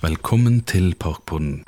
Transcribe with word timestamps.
Velkommen 0.00 0.60
til 0.60 0.94
Parkpodden. 0.94 1.64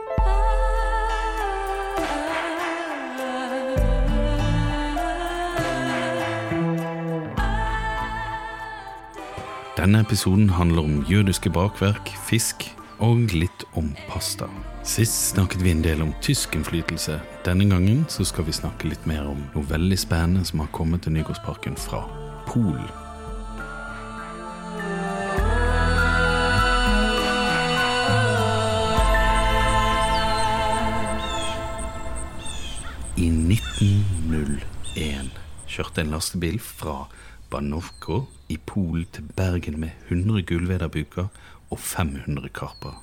Denne 9.77 10.01
episoden 10.01 10.51
handler 10.51 10.83
om 10.83 11.05
jødiske 11.11 11.51
bakverk, 11.51 12.15
fisk 12.29 12.77
og 12.99 13.17
litt 13.35 13.67
om 13.75 13.91
pasta. 14.07 14.47
Sist 14.87 15.33
snakket 15.35 15.65
vi 15.67 15.75
en 15.75 15.83
del 15.83 16.07
om 16.07 16.15
tysk 16.23 16.55
innflytelse. 16.55 17.19
Denne 17.45 17.67
gangen 17.67 18.07
så 18.09 18.23
skal 18.25 18.47
vi 18.47 18.55
snakke 18.55 18.95
litt 18.95 19.11
mer 19.11 19.27
om 19.27 19.43
noe 19.57 19.67
veldig 19.75 19.99
spennende 19.99 20.47
som 20.47 20.63
har 20.63 20.71
kommet 20.71 21.03
til 21.03 21.19
Nygårdsparken 21.19 21.75
fra 21.75 22.07
Polen. 22.47 23.10
I 33.21 33.27
1901 33.29 35.27
kjørte 35.69 36.01
en 36.01 36.13
lastebil 36.15 36.55
fra 36.65 37.03
Banovko 37.53 38.23
i 38.49 38.57
Polen 38.57 39.05
til 39.13 39.27
Bergen 39.37 39.77
med 39.83 39.91
100 40.09 40.47
gullvederbuker 40.49 41.27
og 41.69 41.83
500 41.85 42.49
karper. 42.57 42.95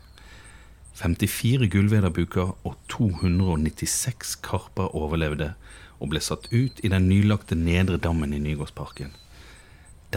54 0.98 1.70
gullvederbuker 1.70 2.56
og 2.66 2.74
296 2.90 4.40
karper 4.42 4.90
overlevde 4.98 5.52
og 6.00 6.10
ble 6.10 6.24
satt 6.26 6.50
ut 6.50 6.82
i 6.82 6.90
den 6.90 7.06
nylagte 7.12 7.54
Nedre 7.60 8.02
Dammen 8.02 8.34
i 8.34 8.42
Nygårdsparken. 8.42 9.14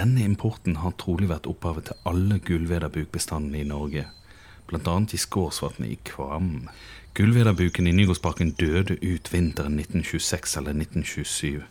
Denne 0.00 0.24
importen 0.24 0.80
har 0.80 0.96
trolig 0.96 1.28
vært 1.28 1.50
opphavet 1.50 1.90
til 1.90 2.00
alle 2.08 2.40
gullvederbukbestandene 2.48 3.60
i 3.60 3.68
Norge, 3.68 4.06
bl.a. 4.70 4.96
i 5.12 5.20
Skårsvatnet 5.20 5.92
i 5.92 6.00
Kvam. 6.08 6.70
Gullvederbuken 7.14 7.86
i 7.86 7.92
Nygårdsparken 7.92 8.52
døde 8.54 8.94
ut 9.02 9.32
vinteren 9.32 9.78
1926 9.80 10.56
eller 10.60 10.76
1927. 10.78 11.62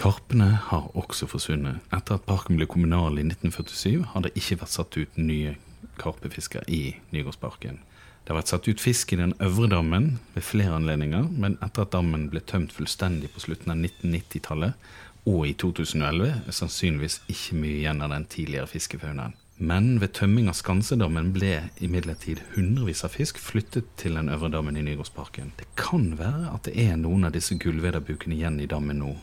Karpene 0.00 0.46
har 0.70 0.86
også 0.96 1.26
forsvunnet. 1.28 1.82
Etter 1.92 2.16
at 2.16 2.24
parken 2.24 2.56
ble 2.56 2.64
kommunal 2.70 3.18
i 3.20 3.26
1947, 3.26 4.06
har 4.14 4.24
det 4.24 4.32
ikke 4.38 4.62
vært 4.62 4.72
satt 4.72 4.96
ut 4.96 5.18
nye 5.20 5.56
karpefisker 6.00 6.64
i 6.72 6.94
Nygårdsparken. 7.12 7.82
Det 8.24 8.32
har 8.32 8.38
vært 8.40 8.52
satt 8.54 8.68
ut 8.68 8.80
fisk 8.80 9.12
i 9.12 9.18
den 9.20 9.34
øvre 9.44 9.68
dammen 9.74 10.08
ved 10.34 10.46
flere 10.46 10.78
anledninger, 10.78 11.28
men 11.36 11.58
etter 11.64 11.84
at 11.84 11.92
dammen 11.92 12.30
ble 12.32 12.40
tømt 12.40 12.72
fullstendig 12.72 13.28
på 13.34 13.44
slutten 13.44 13.74
av 13.74 13.82
1990-tallet 13.82 14.88
og 15.28 15.44
i 15.50 15.52
2011, 15.52 16.32
er 16.48 16.56
sannsynligvis 16.56 17.20
ikke 17.28 17.60
mye 17.60 17.82
igjen 17.82 18.00
av 18.04 18.14
den 18.14 18.24
tidligere 18.32 18.70
fiskefaunaen. 18.72 19.36
Men 19.58 19.96
ved 19.98 20.12
tømming 20.14 20.46
av 20.46 20.54
Skansedammen 20.54 21.32
ble 21.34 21.64
imidlertid 21.82 22.44
hundrevis 22.54 23.02
av 23.02 23.16
fisk 23.18 23.40
flyttet 23.42 23.88
til 23.98 24.14
den 24.14 24.30
øvre 24.30 24.52
dammen 24.54 24.78
i 24.78 24.84
Nygårdsparken. 24.86 25.50
Det 25.58 25.66
kan 25.74 26.12
være 26.18 26.52
at 26.54 26.68
det 26.68 26.76
er 26.78 26.94
noen 27.00 27.26
av 27.26 27.34
disse 27.34 27.58
gullvederbukene 27.58 28.36
igjen 28.38 28.60
i 28.62 28.68
dammen 28.70 29.02
nå. 29.02 29.16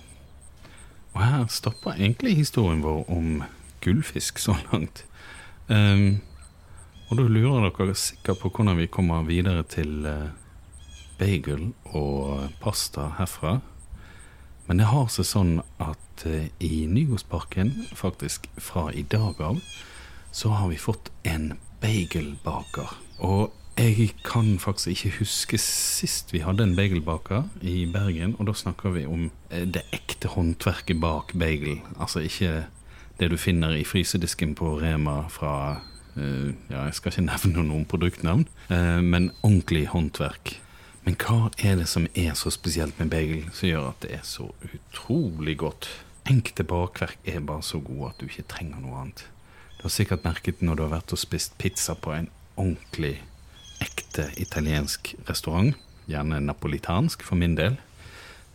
Og 1.15 1.21
her 1.23 1.45
stopper 1.47 1.95
egentlig 1.95 2.35
historien 2.41 2.83
vår 2.83 3.05
om 3.15 3.45
gullfisk 3.85 4.41
så 4.43 4.57
langt. 4.73 5.05
Um, 5.71 6.19
og 7.07 7.21
da 7.21 7.29
lurer 7.31 7.71
dere 7.71 7.95
sikkert 7.95 8.43
på 8.43 8.51
hvordan 8.51 8.75
vi 8.81 8.91
kommer 8.91 9.23
videre 9.23 9.63
til 9.71 10.03
uh, 10.03 10.35
bagel 11.15 11.69
og 11.95 12.51
pasta 12.59 13.13
herfra. 13.21 13.61
Men 14.67 14.83
det 14.83 14.91
har 14.91 15.07
seg 15.13 15.31
sånn 15.31 15.57
at 15.79 16.27
uh, 16.27 16.43
i 16.59 16.83
Nygårdsparken, 16.91 17.71
faktisk 17.95 18.51
fra 18.59 18.89
i 18.91 19.07
dag 19.07 19.39
av, 19.39 19.63
så 20.35 20.49
har 20.49 20.67
vi 20.67 20.77
fått 20.77 21.11
en 21.23 21.53
bagelbaker. 21.79 22.91
Og 23.23 23.53
jeg 23.79 24.09
kan 24.23 24.57
faktisk 24.59 24.87
ikke 24.87 25.17
huske 25.19 25.57
sist 25.59 26.33
vi 26.33 26.41
hadde 26.43 26.63
en 26.63 26.75
bagelbaker 26.75 27.47
i 27.63 27.85
Bergen, 27.91 28.35
og 28.39 28.49
da 28.49 28.55
snakker 28.55 28.91
vi 28.95 29.05
om 29.07 29.29
eh, 29.49 29.63
det 29.63 29.85
ekte 29.95 30.33
håndverket 30.33 30.99
bak 30.99 31.31
bagel. 31.39 31.79
Altså 31.99 32.23
ikke 32.23 32.65
det 33.19 33.29
du 33.31 33.37
finner 33.39 33.75
i 33.75 33.85
frysedisken 33.87 34.55
på 34.59 34.73
Rema 34.81 35.21
fra 35.31 35.53
uh, 36.15 36.49
Ja, 36.69 36.83
jeg 36.83 36.97
skal 36.97 37.13
ikke 37.13 37.27
nevne 37.31 37.63
noen 37.67 37.87
produktnavn, 37.87 38.43
uh, 38.71 38.99
men 39.03 39.31
ordentlig 39.41 39.85
håndverk. 39.93 40.57
Men 41.07 41.15
hva 41.21 41.51
er 41.63 41.79
det 41.79 41.87
som 41.87 42.09
er 42.15 42.33
så 42.35 42.51
spesielt 42.51 42.99
med 42.99 43.13
bagel 43.13 43.47
som 43.53 43.69
gjør 43.69 43.91
at 43.93 44.03
det 44.03 44.17
er 44.17 44.27
så 44.27 44.49
utrolig 44.67 45.55
godt? 45.63 45.87
Enkelte 46.27 46.65
bakverk 46.67 47.19
er 47.23 47.39
bare 47.39 47.63
så 47.63 47.79
gode 47.79 48.09
at 48.09 48.19
du 48.19 48.27
ikke 48.27 48.47
trenger 48.51 48.83
noe 48.83 49.03
annet. 49.03 49.27
Du 49.85 49.87
har 49.87 49.99
sikkert 50.01 50.23
merket 50.25 50.61
når 50.65 50.75
du 50.75 50.81
har 50.81 50.93
vært 50.95 51.11
og 51.13 51.19
spist 51.21 51.51
pizza 51.61 51.93
på 51.93 52.09
en 52.09 52.25
ordentlig 52.57 53.19
ekte 53.85 54.23
italiensk 54.41 55.11
restaurant, 55.27 55.75
gjerne 56.09 56.39
napolitansk 56.41 57.21
for 57.21 57.37
min 57.37 57.53
del, 57.53 57.75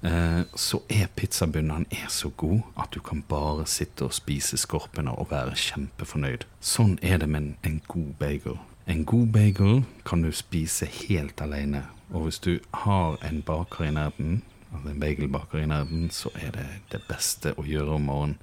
eh, 0.03 0.41
så 0.59 0.81
er 0.91 1.07
pizzabunnen 1.15 1.87
så 2.11 2.33
god 2.35 2.65
at 2.75 2.91
du 2.91 2.99
kan 2.99 3.23
bare 3.29 3.69
sitte 3.71 4.09
og 4.09 4.17
spise 4.17 4.59
skorpene 4.59 5.15
og 5.15 5.31
være 5.31 5.55
kjempefornøyd. 5.55 6.49
Sånn 6.59 6.99
er 7.01 7.23
det 7.23 7.31
med 7.31 7.55
en 7.63 7.79
god 7.87 8.11
bagel. 8.19 8.59
En 8.91 9.05
god 9.05 9.31
bagel 9.31 9.85
kan 10.05 10.27
du 10.27 10.33
spise 10.35 10.91
helt 11.07 11.41
alene, 11.41 11.85
og 12.11 12.27
hvis 12.27 12.43
du 12.43 12.59
har 12.75 13.23
en 13.23 13.39
baker 13.47 13.87
i 13.87 13.93
nærheten, 13.95 14.43
altså 14.75 14.97
en 14.97 15.01
bagelbaker 15.07 15.63
i 15.63 15.71
nærheten, 15.71 16.11
så 16.11 16.35
er 16.35 16.51
det 16.59 16.67
det 16.91 17.05
beste 17.07 17.55
å 17.55 17.63
gjøre 17.63 18.01
om 18.01 18.11
morgenen, 18.11 18.39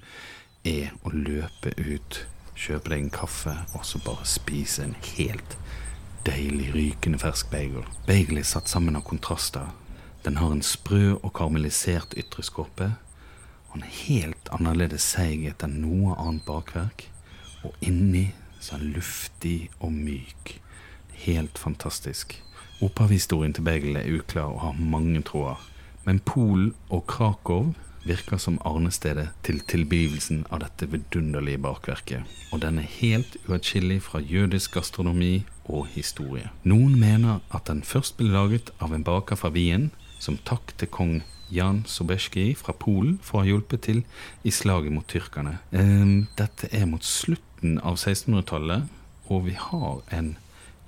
er 0.64 0.96
å 1.04 1.12
løpe 1.12 1.76
ut, 1.76 2.24
kjøpe 2.58 2.92
deg 2.92 3.04
en 3.04 3.12
kaffe, 3.14 3.54
og 3.76 3.84
så 3.86 4.00
bare 4.02 4.26
spise 4.26 4.84
en 4.84 4.96
helt 5.14 5.58
deilig, 6.26 6.72
rykende 6.74 7.20
fersk 7.22 7.50
bagel. 7.52 7.84
Bagel 8.08 8.40
er 8.40 8.48
satt 8.48 8.70
sammen 8.70 8.98
av 8.98 9.06
kontraster. 9.06 9.70
Den 10.24 10.40
har 10.40 10.52
en 10.52 10.64
sprø 10.66 11.14
og 11.14 11.30
karamellisert 11.38 12.16
ytre 12.18 12.44
skorpe, 12.44 12.90
og 13.70 13.78
en 13.78 13.86
helt 13.86 14.50
annerledes 14.54 15.06
seighet 15.14 15.62
enn 15.64 15.78
noe 15.84 16.16
annet 16.18 16.44
bakverk. 16.48 17.06
Og 17.66 17.74
inni 17.84 18.30
så 18.60 18.76
er 18.76 18.82
den 18.82 18.94
luftig 18.96 19.58
og 19.78 19.92
myk. 19.94 20.58
Helt 21.24 21.58
fantastisk. 21.58 22.36
Opphavshistorien 22.82 23.54
til 23.54 23.66
bagel 23.66 23.98
er 23.98 24.08
uklar 24.18 24.52
og 24.54 24.62
har 24.62 24.78
mange 24.78 25.22
tråder. 25.26 25.62
Men 26.06 26.20
Polen 26.24 26.72
og 26.88 27.06
Krakow 27.10 27.72
virker 28.06 28.40
som 28.40 28.58
arnestedet 28.66 29.28
til 29.46 29.60
tilblivelsen 29.68 30.44
av 30.50 30.62
dette 30.62 30.88
vidunderlige 30.92 31.60
bakverket, 31.64 32.36
og 32.52 32.62
den 32.62 32.78
er 32.82 32.92
helt 32.98 33.36
uatskillelig 33.48 34.02
fra 34.06 34.20
jødisk 34.22 34.78
gastronomi 34.78 35.44
og 35.64 35.88
historie. 35.94 36.50
Noen 36.62 36.98
mener 37.00 37.40
at 37.54 37.66
den 37.68 37.82
først 37.82 38.16
ble 38.20 38.30
laget 38.32 38.72
av 38.80 38.94
en 38.94 39.04
baker 39.04 39.40
fra 39.40 39.52
Wien, 39.54 39.90
som 40.18 40.38
takk 40.48 40.74
til 40.78 40.90
kong 40.90 41.18
Jan 41.50 41.84
Sobeski 41.88 42.52
fra 42.58 42.74
Polen 42.76 43.18
for 43.24 43.38
å 43.38 43.44
ha 43.44 43.48
hjulpet 43.48 43.86
til 43.86 44.02
i 44.44 44.52
slaget 44.52 44.92
mot 44.92 45.06
tyrkerne. 45.08 45.58
Dette 46.38 46.68
er 46.74 46.84
mot 46.90 47.04
slutten 47.04 47.78
av 47.80 47.96
1600-tallet, 47.96 48.88
og 49.28 49.46
vi 49.46 49.56
har 49.56 50.02
en 50.14 50.36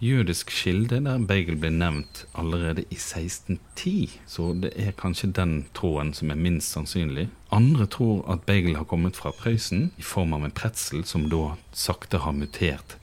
jødisk 0.01 0.51
kilde 0.51 0.99
der 1.05 1.21
Beigel 1.29 1.59
ble 1.61 1.71
nevnt 1.75 2.25
allerede 2.39 2.83
i 2.89 2.97
1610, 2.97 4.21
så 4.27 4.51
det 4.63 4.73
er 4.81 4.97
kanskje 4.97 5.33
den 5.37 5.67
tråden 5.77 6.15
som 6.17 6.33
er 6.33 6.41
minst 6.41 6.73
sannsynlig. 6.73 7.29
Andre 7.53 7.87
tror 7.87 8.25
at 8.33 8.47
Beigel 8.49 8.79
har 8.79 8.89
kommet 8.89 9.17
fra 9.21 9.33
Prøysen 9.37 9.91
i 10.01 10.03
form 10.03 10.33
av 10.33 10.47
en 10.47 10.57
pretzel 10.57 11.05
som 11.05 11.29
da 11.33 11.55
sakte 11.77 12.23
har 12.25 12.33
mutert 12.33 12.97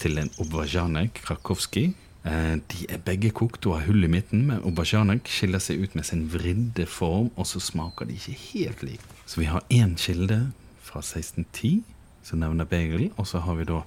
til 0.00 0.16
en 0.18 0.32
obvajanek 0.40 1.20
krakowski. 1.26 1.90
De 2.24 2.86
er 2.88 3.04
begge 3.04 3.30
kokt 3.36 3.66
og 3.68 3.78
har 3.78 3.86
hull 3.88 4.04
i 4.04 4.12
midten, 4.12 4.46
men 4.48 4.64
obvajanek 4.64 5.28
skiller 5.28 5.60
seg 5.60 5.84
ut 5.84 5.96
med 5.96 6.08
sin 6.08 6.26
vridde 6.32 6.86
form, 6.88 7.28
og 7.36 7.48
så 7.48 7.60
smaker 7.60 8.08
de 8.08 8.16
ikke 8.16 8.38
helt 8.50 8.84
likt. 8.84 9.16
Så 9.28 9.40
vi 9.42 9.48
har 9.48 9.64
én 9.68 9.96
kilde 10.00 10.46
fra 10.84 11.04
1610 11.04 11.82
som 12.24 12.40
nevner 12.40 12.68
Beigel, 12.68 13.10
og 13.16 13.28
så 13.28 13.40
har 13.44 13.60
vi 13.60 13.68
da 13.68 13.82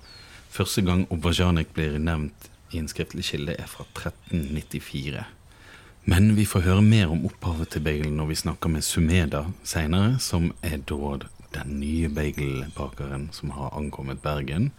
Første 0.53 0.83
gang 0.85 1.07
Obvajanek 1.09 1.71
blir 1.73 1.95
nevnt 1.97 2.49
i 2.69 2.77
en 2.77 2.89
skriftlig 2.89 3.23
kilde, 3.25 3.55
er 3.57 3.69
fra 3.69 3.87
1394. 3.89 5.23
Men 6.05 6.35
vi 6.37 6.45
får 6.45 6.65
høre 6.67 6.83
mer 6.85 7.09
om 7.09 7.23
opphavet 7.25 7.71
til 7.73 7.81
bagelen 7.81 8.19
når 8.19 8.27
vi 8.29 8.37
snakker 8.43 8.69
med 8.69 8.85
Sumeda 8.85 9.47
seinere, 9.65 10.19
som 10.21 10.51
er 10.61 10.83
da 10.85 11.15
den 11.55 11.79
nye 11.79 12.09
bagelbakeren 12.13 13.31
som 13.33 13.53
har 13.55 13.73
ankommet 13.79 14.21
Bergen, 14.21 14.69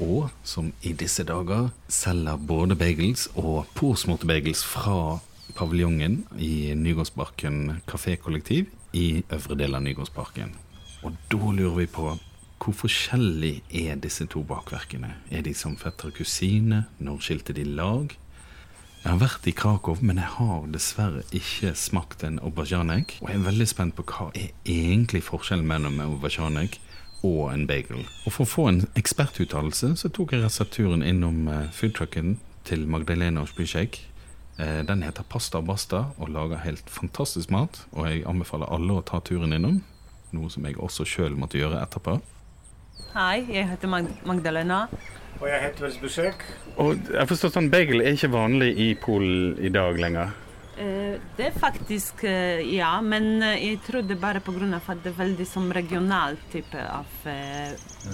og 0.00 0.30
som 0.48 0.70
i 0.80 0.94
disse 0.96 1.26
dager 1.28 1.68
selger 1.92 2.40
både 2.48 2.78
bagels 2.78 3.26
og 3.34 3.66
påsmurte 3.76 4.28
bagels 4.30 4.62
fra 4.64 5.18
paviljongen 5.58 6.22
i 6.38 6.72
Nygårdsparken 6.72 7.82
kafékollektiv 7.90 8.72
i 8.96 9.24
øvre 9.28 9.60
del 9.60 9.76
av 9.76 9.84
Nygårdsparken. 9.84 10.56
Og 11.04 11.20
da 11.28 11.52
lurer 11.52 11.76
vi 11.82 11.86
på 11.98 12.14
hvor 12.58 12.74
forskjellig 12.74 13.62
er 13.70 13.98
disse 14.02 14.26
to 14.26 14.42
bakverkene? 14.46 15.12
Er 15.30 15.44
de 15.46 15.54
som 15.54 15.76
fetter 15.78 16.10
og 16.10 16.18
kusine? 16.18 16.84
Når 16.98 17.20
skilte 17.22 17.54
de 17.54 17.64
lag? 17.64 18.14
Jeg 19.04 19.12
har 19.12 19.20
vært 19.22 19.46
i 19.46 19.54
Krakow, 19.54 19.96
men 20.02 20.18
jeg 20.18 20.26
har 20.34 20.66
dessverre 20.74 21.22
ikke 21.32 21.70
smakt 21.78 22.24
en 22.26 22.40
aubergianek. 22.42 23.18
Og 23.22 23.30
jeg 23.30 23.38
er 23.38 23.46
veldig 23.46 23.68
spent 23.70 23.94
på 23.96 24.04
hva 24.10 24.26
er 24.34 24.50
egentlig 24.66 25.22
forskjellen 25.28 25.68
mellom 25.70 26.00
en 26.00 26.16
aubergianek 26.16 26.80
og 27.22 27.52
en 27.52 27.66
bagel. 27.70 28.02
Og 28.26 28.34
for 28.34 28.44
å 28.44 28.50
få 28.50 28.66
en 28.72 28.82
ekspertuttalelse 28.98 29.94
så 30.02 30.10
tok 30.14 30.34
jeg 30.34 30.42
resepturen 30.44 31.06
innom 31.06 31.46
foodtrucken 31.74 32.36
til 32.68 32.86
Magdalena 32.90 33.46
Spysjek. 33.46 34.00
Eh, 34.58 34.82
Den 34.86 35.02
heter 35.06 35.22
Pasta 35.22 35.62
Basta 35.62 36.08
og 36.18 36.34
lager 36.34 36.64
helt 36.66 36.90
fantastisk 36.90 37.54
mat. 37.54 37.84
Og 37.92 38.10
jeg 38.10 38.26
anbefaler 38.26 38.70
alle 38.74 38.98
å 38.98 39.06
ta 39.06 39.22
turen 39.22 39.54
innom, 39.54 39.78
noe 40.34 40.50
som 40.50 40.66
jeg 40.66 40.76
også 40.76 41.06
sjøl 41.06 41.38
måtte 41.38 41.58
gjøre 41.62 41.80
etterpå. 41.86 42.18
Hei, 43.14 43.44
jeg 43.52 43.68
heter 43.70 43.88
Mag 43.90 44.08
Magdalena. 44.28 44.82
Og 45.38 45.46
jeg 45.48 45.62
heter 45.62 45.86
Vels 45.86 45.98
besøk. 46.02 46.44
Og 46.78 46.98
jeg 47.14 47.28
forstår 47.30 47.52
sånn, 47.54 47.70
Bagel 47.72 48.02
er 48.02 48.14
ikke 48.16 48.30
vanlig 48.32 48.72
i 48.78 48.88
Polen 48.98 49.56
i 49.62 49.70
dag 49.74 49.98
lenger. 50.00 50.34
Eh, 50.78 51.16
det 51.38 51.48
er 51.48 51.56
faktisk 51.58 52.22
eh, 52.28 52.60
ja, 52.76 52.92
men 53.02 53.42
eh, 53.42 53.56
jeg 53.64 53.80
trodde 53.86 54.14
bare 54.18 54.40
pga. 54.40 54.68
at 54.78 55.02
det 55.02 55.10
er 55.12 55.18
veldig 55.18 55.46
som 55.46 55.72
regional 55.74 56.36
type 56.52 56.78
av 56.78 57.06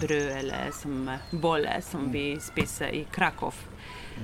brød 0.00 0.30
eller 0.38 0.70
som 0.72 1.10
bolle 1.32 1.80
som 1.82 2.10
vi 2.12 2.36
spiser 2.40 2.88
i 2.94 3.04
Krakow. 3.12 3.52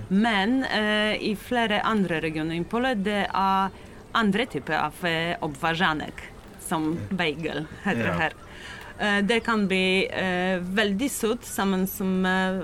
Men 0.09 0.63
eh, 0.65 1.17
i 1.21 1.35
flere 1.37 1.83
andre 1.85 2.21
regioner 2.21 2.55
i 2.55 2.65
Polen 2.65 3.03
det 3.05 3.27
er 3.29 3.71
andre 4.15 4.47
typer 4.47 4.75
av 4.75 5.05
eh, 5.05 5.37
som 6.61 6.99
bagel 7.11 7.67
heter 7.85 8.07
Ja. 8.07 8.13
her. 8.19 8.33
Eh, 9.01 9.19
det 9.25 9.41
kan 9.41 9.67
bli 9.69 10.07
eh, 10.07 10.61
veldig 10.61 11.11
søt 11.11 11.45
sammen 11.45 11.87
som 11.89 12.27
eh, 12.27 12.61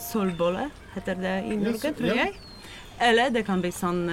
solbolle, 0.00 0.70
heter 0.94 1.20
det 1.22 1.36
i 1.46 1.56
Norge, 1.56 1.92
tror 1.98 2.10
ja. 2.10 2.26
jeg. 2.26 2.34
Eller 3.02 3.30
det 3.34 3.44
kan 3.46 3.62
bli 3.62 3.70
sånn 3.74 4.04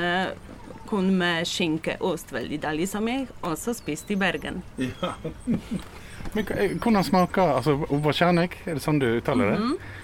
kun 0.90 1.12
med 1.18 1.46
skinke 1.46 1.98
og 2.00 2.16
ost, 2.16 2.32
veldig 2.34 2.62
deilig, 2.64 2.88
som 2.90 3.06
jeg 3.10 3.28
også 3.46 3.76
spiste 3.78 4.16
i 4.16 4.20
Bergen. 4.20 4.64
Men 6.34 6.46
eh, 6.54 6.76
hvordan 6.78 7.04
smaker 7.06 7.56
altså, 7.58 7.76
Obakjernik, 7.90 8.60
er 8.66 8.78
det 8.78 8.86
sånn 8.86 9.02
du 9.02 9.08
uttaler 9.12 9.54
det? 9.54 9.60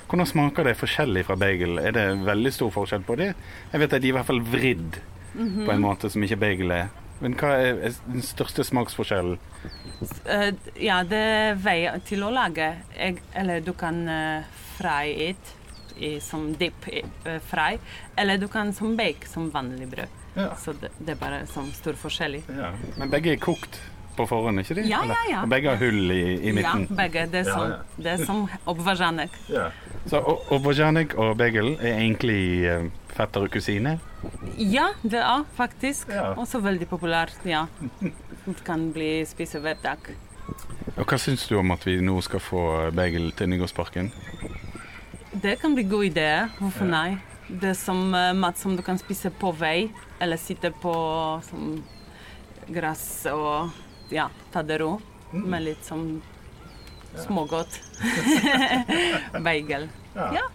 Hvordan 0.09 0.29
smaker 0.29 0.69
det 0.69 0.77
forskjellig 0.79 1.25
fra 1.27 1.37
bagel? 1.39 1.79
Er 1.81 1.95
det 1.95 2.05
veldig 2.25 2.53
stor 2.53 2.73
forskjell 2.73 3.05
på 3.05 3.17
det? 3.21 3.33
Jeg 3.71 3.83
vet 3.83 3.97
at 3.97 4.01
de 4.01 4.09
er 4.09 4.13
i 4.13 4.17
hvert 4.17 4.29
fall 4.29 4.41
vridd 4.41 5.01
på 5.35 5.71
en 5.73 5.83
måte 5.83 6.09
som 6.09 6.23
ikke 6.25 6.39
bagel 6.41 6.73
er. 6.73 6.93
Men 7.23 7.35
hva 7.39 7.53
er 7.55 7.77
den 8.05 8.23
største 8.25 8.65
smaksforskjellen? 8.67 9.37
Uh, 10.27 10.49
ja, 10.81 10.99
det 11.07 11.21
er 11.21 11.59
vei 11.63 11.79
til 12.07 12.25
å 12.27 12.31
lage. 12.33 12.73
Jeg, 12.95 13.21
eller 13.37 13.63
du 13.63 13.71
kan 13.77 14.01
uh, 14.09 14.65
fry 14.75 15.13
it 15.29 15.55
i, 15.95 16.19
som 16.19 16.49
dip 16.59 16.87
eh, 16.91 17.39
fry, 17.39 17.77
eller 18.19 18.37
du 18.37 18.49
kan 18.51 18.73
som 18.75 18.97
bake 18.99 19.29
som 19.31 19.47
vanlig 19.49 19.87
brød. 19.87 20.23
Ja. 20.35 20.49
Så 20.59 20.73
det, 20.75 20.89
det 20.99 21.13
er 21.15 21.19
bare 21.21 21.45
som 21.47 21.69
stor 21.71 21.95
forskjell. 21.95 22.41
Men 22.99 23.13
begge 23.13 23.31
er 23.31 23.39
kokt 23.39 23.79
på 24.15 24.25
forhånd, 24.27 24.59
ikke 24.59 24.77
de? 24.79 24.85
Ja, 24.89 25.01
ja, 25.07 25.21
ja. 25.29 25.43
Og 25.43 25.51
begge 25.51 25.71
har 25.71 25.79
hull 25.79 26.11
i, 26.11 26.21
i 26.49 26.53
Ja, 26.59 26.75
begge. 26.89 27.25
Det 27.31 27.45
er 27.45 27.49
som, 27.49 27.71
ja. 27.71 27.79
det 27.95 28.11
er 28.13 28.25
som 28.27 28.43
obvajanek. 28.71 29.39
Så 30.11 30.21
obvajanek 30.55 31.15
og 31.19 31.35
bagel 31.39 31.75
er 31.79 31.97
egentlig 31.97 32.41
fetter 33.15 33.45
og 33.47 33.51
kusine? 33.53 33.97
Ja, 34.59 34.89
det 35.03 35.21
er 35.23 35.43
faktisk 35.57 36.09
Ja. 36.11 36.33
også 36.35 36.59
veldig 36.61 36.87
populært. 36.89 37.35
Ja. 37.45 37.65
Det 38.45 38.63
kan 38.65 38.91
bli 38.93 39.23
spise 39.25 39.59
hver 39.59 39.75
dag. 39.83 39.97
Og 40.97 41.05
hva 41.05 41.17
syns 41.17 41.47
du 41.47 41.57
om 41.57 41.71
at 41.71 41.83
vi 41.87 41.97
nå 42.01 42.19
skal 42.23 42.39
få 42.39 42.91
bagel 42.95 43.31
til 43.35 43.49
Nygårdsparken? 43.49 44.11
Det 45.41 45.57
kan 45.59 45.73
bli 45.75 45.83
god 45.83 46.05
idé. 46.11 46.29
Hvorfor 46.59 46.85
nei? 46.85 47.17
Det 47.49 47.69
er 47.69 47.73
som 47.77 48.13
eh, 48.15 48.33
mat 48.33 48.57
som 48.57 48.75
du 48.77 48.81
kan 48.81 48.97
spise 48.97 49.29
på 49.29 49.51
vei, 49.57 49.89
eller 50.21 50.37
sitte 50.37 50.71
på 50.81 50.93
som 51.49 51.83
gress 52.73 53.25
og 53.29 53.71
ja, 54.11 54.29
ta 54.53 54.61
det 54.63 54.79
ro. 54.81 54.99
Med 55.33 55.65
litt 55.65 55.83
sånn 55.83 56.21
smågodt. 57.19 57.79
Bagel. 59.45 59.89
Ja. 60.15 60.45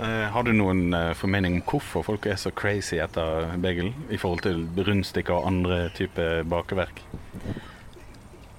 Eh, 0.00 0.26
har 0.32 0.46
du 0.46 0.54
noen 0.56 0.94
eh, 0.96 1.10
formening 1.12 1.58
om 1.58 1.64
hvorfor 1.68 2.00
folk 2.06 2.24
er 2.30 2.38
så 2.40 2.48
crazy 2.56 2.96
etter 3.04 3.50
bagel 3.60 3.90
i 4.08 4.16
forhold 4.20 4.40
til 4.46 4.62
rundstykker 4.86 5.34
og 5.36 5.48
andre 5.50 5.90
typer 5.92 6.40
bakeverk? 6.48 7.02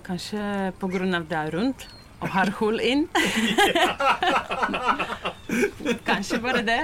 Kanskje 0.06 0.70
av 1.18 1.26
det 1.30 1.38
er 1.40 1.50
rundt 1.56 1.88
og 2.22 2.30
har 2.36 2.52
hull 2.60 2.78
inn. 2.86 3.08
Kanskje 6.10 6.38
bare 6.44 6.62
det. 6.62 6.84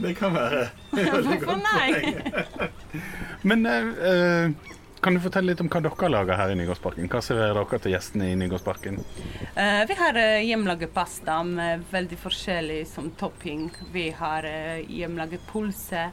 Det 0.00 0.14
kan 0.16 0.32
være. 0.32 0.70
Hvorfor 0.96 1.60
nei? 1.60 2.16
Men 3.48 3.68
uh, 3.68 4.48
kan 5.06 5.14
du 5.14 5.20
fortelle 5.22 5.52
litt 5.52 5.60
om 5.62 5.68
hva 5.70 5.78
dere 5.84 6.08
lager 6.10 6.34
her 6.34 6.50
i 6.50 6.54
Nygårdsparken? 6.58 7.06
Hva 7.06 7.20
serverer 7.22 7.54
dere 7.54 7.78
til 7.78 7.92
gjestene 7.92 8.26
i 8.32 8.38
Nygårdsparken? 8.40 8.96
Uh, 9.54 9.82
vi 9.86 9.96
har 10.00 10.16
uh, 10.18 10.38
hjemmelaget 10.42 10.90
pasta 10.96 11.36
med 11.46 11.84
veldig 11.92 12.16
forskjellig 12.18 12.80
som 12.90 13.12
topping. 13.14 13.68
Vi 13.94 14.08
har 14.18 14.48
uh, 14.50 14.80
hjemmelaget 14.82 15.44
pølse, 15.46 16.08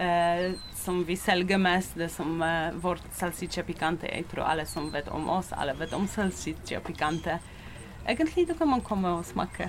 eh, 0.00 0.46
som 0.72 1.02
vi 1.04 1.18
selger 1.20 1.60
mest. 1.60 1.98
Det 2.00 2.08
som 2.14 2.40
vårt 2.80 3.04
salsiccia 3.12 3.66
picante. 3.68 4.08
Jeg 4.08 4.24
tror 4.30 4.48
alle 4.54 4.64
som 4.64 4.88
vet 4.94 5.12
om 5.12 5.28
oss, 5.36 5.52
alle 5.52 5.74
vet 5.76 5.92
om 5.92 6.08
salsiccia 6.08 6.80
picante. 6.80 7.36
Egentlig 8.08 8.46
da 8.48 8.56
kan 8.56 8.72
man 8.72 8.80
komme 8.80 9.12
og 9.18 9.26
smake. 9.28 9.68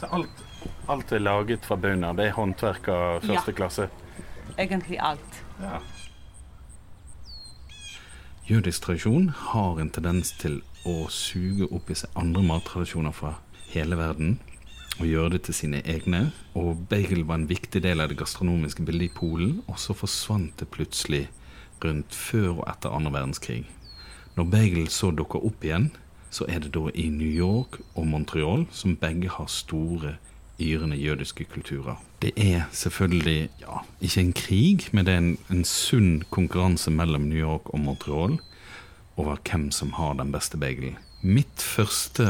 Så 0.00 0.08
alt, 0.16 0.40
alt 0.88 1.12
er 1.12 1.20
laget 1.20 1.68
fra 1.68 1.76
bunnen 1.76 2.08
av? 2.08 2.16
Det 2.16 2.30
er 2.30 2.38
håndverk 2.40 2.88
av 2.88 3.20
første 3.20 3.52
Ja. 3.52 3.58
klasse? 3.60 3.90
Egentlig 4.56 4.96
alt. 4.96 5.44
Ja. 5.60 5.84
Jødisk 8.46 8.82
tradisjon 8.84 9.24
har 9.34 9.80
en 9.82 9.88
tendens 9.90 10.28
til 10.38 10.60
å 10.86 11.08
suge 11.10 11.66
opp 11.74 11.88
i 11.90 11.96
seg 11.98 12.12
andre 12.20 12.44
mattradisjoner 12.46 13.10
fra 13.10 13.32
hele 13.72 13.98
verden 13.98 14.36
og 15.00 15.08
gjøre 15.08 15.32
det 15.32 15.40
til 15.48 15.56
sine 15.58 15.80
egne. 15.82 16.20
Og 16.54 16.84
bagel 16.86 17.24
var 17.26 17.40
en 17.40 17.48
viktig 17.50 17.82
del 17.82 18.04
av 18.04 18.12
det 18.12 18.20
gastronomiske 18.20 18.86
bildet 18.86 19.08
i 19.08 19.16
Polen, 19.16 19.56
og 19.66 19.80
så 19.82 19.96
forsvant 19.98 20.54
det 20.62 20.70
plutselig 20.70 21.24
rundt 21.82 22.14
før 22.14 22.60
og 22.60 22.62
etter 22.70 22.94
andre 22.94 23.16
verdenskrig. 23.16 23.64
Når 24.38 24.50
bagel 24.54 24.86
så 24.94 25.10
dukker 25.10 25.42
opp 25.42 25.66
igjen, 25.66 25.90
så 26.30 26.46
er 26.46 26.62
det 26.62 26.70
da 26.78 26.86
i 26.94 27.08
New 27.10 27.26
York 27.26 27.80
og 27.96 28.06
Montreal, 28.12 28.68
som 28.70 28.94
begge 28.94 29.34
har 29.40 29.50
store, 29.50 30.20
yrende 30.60 30.96
jødiske 30.96 31.44
kulturer. 31.44 31.96
Det 32.22 32.32
er 32.36 32.62
selvfølgelig 32.72 33.48
ja, 33.60 33.82
ikke 34.00 34.20
en 34.20 34.32
krig, 34.32 34.88
men 34.92 35.06
det 35.06 35.14
er 35.14 35.18
en, 35.18 35.38
en 35.50 35.64
sunn 35.64 36.22
konkurranse 36.30 36.90
mellom 36.90 37.28
New 37.28 37.38
York 37.38 37.68
og 37.74 37.80
Montreal 37.80 38.38
over 39.16 39.36
hvem 39.50 39.70
som 39.70 39.92
har 39.96 40.16
den 40.18 40.32
beste 40.32 40.56
bagelen. 40.60 40.96
Mitt 41.22 41.62
første 41.62 42.26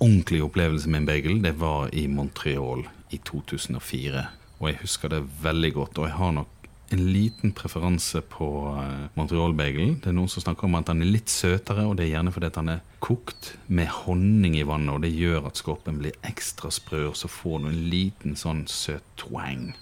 ordentlige 0.00 0.44
opplevelse 0.44 0.88
med 0.88 1.00
en 1.00 1.06
bagel, 1.06 1.42
det 1.44 1.56
var 1.60 1.88
i 1.92 2.06
Montreal 2.06 2.84
i 3.10 3.20
2004. 3.24 4.26
Og 4.58 4.68
jeg 4.68 4.78
husker 4.82 5.08
det 5.12 5.22
veldig 5.42 5.72
godt, 5.74 5.98
og 5.98 6.08
jeg 6.08 6.16
har 6.18 6.32
nok 6.36 6.57
en 6.90 7.12
liten 7.12 7.52
preferanse 7.52 8.20
på 8.20 8.48
eh, 8.80 9.08
Montreal-bagelen. 9.18 9.98
Det 10.02 10.10
er 10.10 10.16
noen 10.16 10.30
som 10.32 10.44
snakker 10.44 10.68
om 10.68 10.78
at 10.78 10.88
den 10.88 11.04
er 11.04 11.10
litt 11.12 11.32
søtere, 11.32 11.84
og 11.88 11.98
det 11.98 12.06
er 12.06 12.14
gjerne 12.16 12.32
fordi 12.34 12.48
at 12.48 12.60
den 12.60 12.72
er 12.76 12.84
kokt 13.04 13.52
med 13.66 13.90
honning 14.04 14.56
i 14.58 14.64
vannet, 14.68 14.94
og 14.94 15.04
det 15.04 15.12
gjør 15.12 15.50
at 15.50 15.60
skorpen 15.60 16.00
blir 16.00 16.16
ekstra 16.26 16.72
sprø, 16.72 17.04
og 17.10 17.18
så 17.18 17.30
får 17.32 17.60
du 17.64 17.68
en 17.70 17.82
liten 17.92 18.38
sånn 18.40 18.64
søt 18.72 19.04
twang 19.20 19.74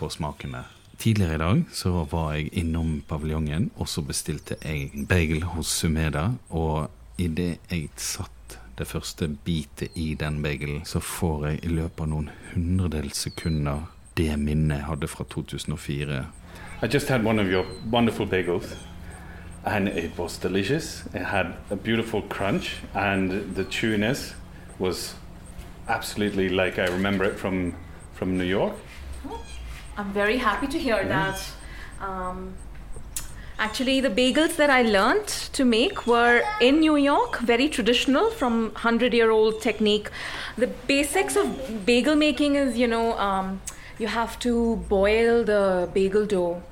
på 0.00 0.08
smakene. 0.12 0.64
Tidligere 0.96 1.36
i 1.36 1.42
dag 1.42 1.58
så 1.76 2.06
var 2.08 2.30
jeg 2.38 2.54
innom 2.56 3.02
paviljongen, 3.08 3.68
og 3.76 3.90
så 3.92 4.04
bestilte 4.06 4.56
jeg 4.62 4.88
en 4.94 5.04
bagel 5.08 5.44
hos 5.52 5.74
Sumeda, 5.82 6.30
og 6.48 6.88
idet 7.20 7.58
jeg 7.68 7.90
satt 8.00 8.32
det 8.76 8.88
første 8.88 9.28
bitet 9.44 9.92
i 9.96 10.14
den 10.16 10.40
bagelen, 10.44 10.84
så 10.88 11.00
får 11.00 11.46
jeg 11.50 11.60
i 11.64 11.76
løpet 11.76 12.02
av 12.04 12.10
noen 12.12 12.32
hundredels 12.54 13.22
sekunder 13.28 13.86
det 14.16 14.32
minnet 14.40 14.80
jeg 14.80 14.88
hadde 14.88 15.08
fra 15.12 15.24
2004. 15.28 16.24
I 16.82 16.86
just 16.86 17.08
had 17.08 17.24
one 17.24 17.38
of 17.38 17.50
your 17.50 17.64
wonderful 17.90 18.26
bagels, 18.26 18.76
and 19.64 19.88
it 19.88 20.18
was 20.18 20.36
delicious. 20.36 21.04
It 21.14 21.22
had 21.22 21.54
a 21.70 21.76
beautiful 21.76 22.20
crunch, 22.20 22.76
and 22.94 23.54
the 23.54 23.64
chewiness 23.64 24.34
was 24.78 25.14
absolutely 25.88 26.50
like 26.50 26.78
I 26.78 26.86
remember 26.88 27.24
it 27.24 27.38
from 27.38 27.74
from 28.12 28.36
New 28.36 28.44
York. 28.44 28.74
I'm 29.96 30.12
very 30.12 30.36
happy 30.36 30.66
to 30.66 30.78
hear 30.78 31.02
that. 31.04 31.40
Um, 31.98 32.54
actually, 33.58 34.02
the 34.02 34.10
bagels 34.10 34.56
that 34.56 34.68
I 34.68 34.82
learned 34.82 35.28
to 35.54 35.64
make 35.64 36.06
were 36.06 36.42
in 36.60 36.80
New 36.80 36.96
York, 36.96 37.38
very 37.38 37.70
traditional 37.70 38.30
from 38.30 38.72
100 38.72 39.14
year 39.14 39.30
old 39.30 39.62
technique. 39.62 40.10
The 40.58 40.66
basics 40.66 41.36
of 41.36 41.86
bagel 41.86 42.16
making 42.16 42.56
is, 42.56 42.76
you 42.76 42.86
know, 42.86 43.18
um, 43.18 43.62
you 43.98 44.06
have 44.06 44.38
to 44.40 44.76
boil 44.88 45.44
the 45.44 45.88
bagel 45.92 46.26
dough. 46.26 46.62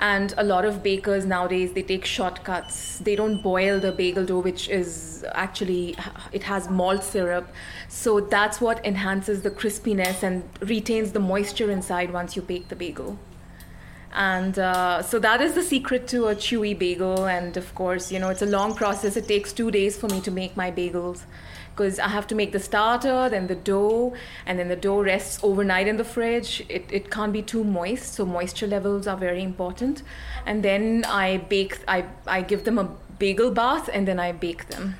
And 0.00 0.32
a 0.36 0.44
lot 0.44 0.64
of 0.64 0.80
bakers 0.80 1.24
nowadays 1.26 1.72
they 1.72 1.82
take 1.82 2.04
shortcuts. 2.04 2.98
They 3.00 3.16
don't 3.16 3.42
boil 3.42 3.80
the 3.80 3.90
bagel 3.90 4.24
dough, 4.24 4.38
which 4.38 4.68
is 4.68 5.24
actually 5.32 5.96
it 6.30 6.44
has 6.44 6.70
malt 6.70 7.02
syrup, 7.02 7.48
so 7.88 8.20
that's 8.20 8.60
what 8.60 8.84
enhances 8.86 9.42
the 9.42 9.50
crispiness 9.50 10.22
and 10.22 10.44
retains 10.60 11.10
the 11.10 11.18
moisture 11.18 11.68
inside 11.68 12.12
once 12.12 12.36
you 12.36 12.42
bake 12.42 12.68
the 12.68 12.76
bagel. 12.76 13.18
And 14.12 14.58
uh, 14.58 15.02
so 15.02 15.18
that 15.18 15.40
is 15.40 15.54
the 15.54 15.62
secret 15.62 16.06
to 16.08 16.28
a 16.28 16.34
chewy 16.34 16.78
bagel. 16.78 17.26
And 17.26 17.56
of 17.56 17.74
course, 17.74 18.12
you 18.12 18.18
know, 18.18 18.28
it's 18.28 18.42
a 18.42 18.46
long 18.46 18.74
process. 18.74 19.16
It 19.16 19.26
takes 19.26 19.52
two 19.52 19.70
days 19.70 19.96
for 19.98 20.06
me 20.08 20.20
to 20.22 20.30
make 20.30 20.56
my 20.56 20.70
bagels 20.70 21.22
because 21.78 22.00
I 22.00 22.08
have 22.08 22.26
to 22.26 22.34
make 22.34 22.50
the 22.50 22.58
starter, 22.58 23.28
then 23.28 23.46
the 23.46 23.54
dough, 23.54 24.12
and 24.44 24.58
then 24.58 24.68
the 24.68 24.74
dough 24.74 25.00
rests 25.00 25.38
overnight 25.44 25.86
in 25.86 25.96
the 25.96 26.04
fridge. 26.04 26.66
It, 26.68 26.86
it 26.90 27.08
can't 27.08 27.32
be 27.32 27.40
too 27.40 27.62
moist, 27.62 28.14
so 28.14 28.26
moisture 28.26 28.66
levels 28.66 29.06
are 29.06 29.16
very 29.16 29.44
important. 29.44 30.02
And 30.44 30.64
then 30.64 31.04
I 31.06 31.36
bake, 31.36 31.78
I, 31.86 32.06
I 32.26 32.42
give 32.42 32.64
them 32.64 32.78
a 32.78 32.90
bagel 33.20 33.52
bath, 33.52 33.88
and 33.92 34.08
then 34.08 34.18
I 34.18 34.32
bake 34.32 34.66
them 34.70 34.96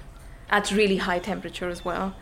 at 0.51 0.71
really 0.71 0.99
high 0.99 1.19
temperature 1.19 1.69
as 1.69 1.85
well. 1.85 2.15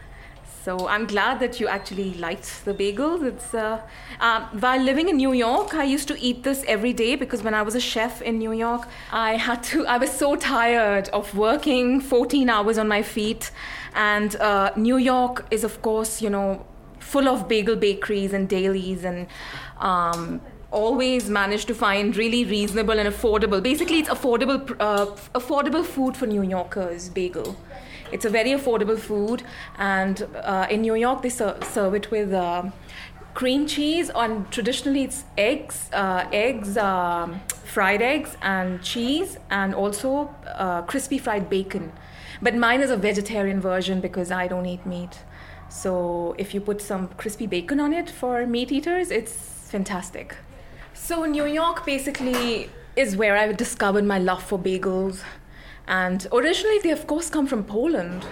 So 0.67 0.89
I'm 0.89 1.07
glad 1.07 1.39
that 1.39 1.61
you 1.61 1.69
actually 1.69 2.15
liked 2.15 2.65
the 2.65 2.75
bagels. 2.75 3.25
It's 3.25 3.55
uh, 3.55 3.81
uh, 4.19 4.49
while 4.59 4.83
living 4.83 5.09
in 5.09 5.17
New 5.17 5.33
York, 5.33 5.75
I 5.75 5.85
used 5.85 6.09
to 6.09 6.19
eat 6.21 6.43
this 6.43 6.65
every 6.67 6.93
day 6.93 7.15
because 7.15 7.45
when 7.45 7.55
I 7.55 7.63
was 7.63 7.77
a 7.77 7.81
chef 7.81 8.21
in 8.21 8.39
New 8.39 8.51
York, 8.51 8.89
I 9.13 9.37
had 9.37 9.63
to. 9.71 9.87
I 9.87 9.99
was 9.99 10.11
so 10.11 10.35
tired 10.35 11.09
of 11.11 11.33
working 11.37 12.01
14 12.01 12.51
hours 12.51 12.79
on 12.79 12.89
my 12.89 13.01
feet, 13.03 13.53
and 13.95 14.35
uh, 14.35 14.73
New 14.75 14.97
York 14.97 15.47
is, 15.53 15.63
of 15.63 15.81
course, 15.83 16.21
you 16.21 16.31
know, 16.31 16.67
full 16.99 17.29
of 17.29 17.47
bagel 17.47 17.77
bakeries 17.77 18.33
and 18.33 18.49
dailies 18.49 19.05
and. 19.05 19.29
Um, 19.79 20.41
always 20.73 21.31
managed 21.31 21.69
to 21.69 21.75
find 21.75 22.17
really 22.17 22.45
reasonable 22.45 22.99
and 22.99 23.09
affordable. 23.09 23.63
Basically, 23.63 24.01
it's 24.01 24.09
affordable, 24.09 24.77
uh, 24.81 25.07
affordable 25.33 25.85
food 25.85 26.17
for 26.17 26.27
New 26.27 26.43
Yorkers. 26.43 27.09
Bagel. 27.09 27.57
It's 28.13 28.25
a 28.25 28.31
very 28.31 28.51
affordable 28.51 28.99
food, 28.99 29.43
and 29.79 30.27
uh, 30.43 30.67
in 30.71 30.83
New 30.83 30.95
York 30.95 31.23
they 31.23 31.29
ser- 31.29 31.59
serve 31.63 31.95
it 31.95 32.11
with 32.11 32.33
uh, 32.33 32.71
cream 33.35 33.67
cheese. 33.67 34.11
And 34.15 34.51
traditionally, 34.51 35.05
it's 35.05 35.25
eggs, 35.37 35.89
uh, 35.93 36.27
eggs, 36.33 36.77
um, 36.77 37.41
fried 37.65 38.03
eggs, 38.03 38.37
and 38.43 38.83
cheese, 38.83 39.39
and 39.51 39.75
also 39.75 40.35
uh, 40.47 40.83
crispy 40.83 41.19
fried 41.19 41.51
bacon. 41.51 41.93
But 42.41 42.55
mine 42.55 42.81
is 42.81 42.91
a 42.91 42.97
vegetarian 42.97 43.61
version 43.61 44.01
because 44.01 44.31
I 44.31 44.47
don't 44.49 44.67
eat 44.67 44.85
meat. 44.87 45.19
So 45.69 46.35
if 46.39 46.55
you 46.55 46.61
put 46.61 46.81
some 46.81 47.09
crispy 47.17 47.47
bacon 47.47 47.81
on 47.81 47.93
it 47.93 48.09
for 48.09 48.47
meat 48.47 48.71
eaters, 48.73 49.11
it's 49.11 49.33
fantastic. 49.33 50.37
So 50.95 51.25
New 51.25 51.47
York 51.47 51.85
basically 51.85 52.71
is 52.95 53.17
where 53.17 53.37
I 53.37 53.53
discovered 53.53 54.05
my 54.05 54.19
love 54.19 54.43
for 54.43 54.59
bagels. 54.59 55.23
And 55.89 56.27
originally, 56.33 56.79
they 56.81 56.91
of 56.91 57.07
course 57.07 57.31
come 57.31 57.47
from 57.47 57.65
Poland. 57.65 58.27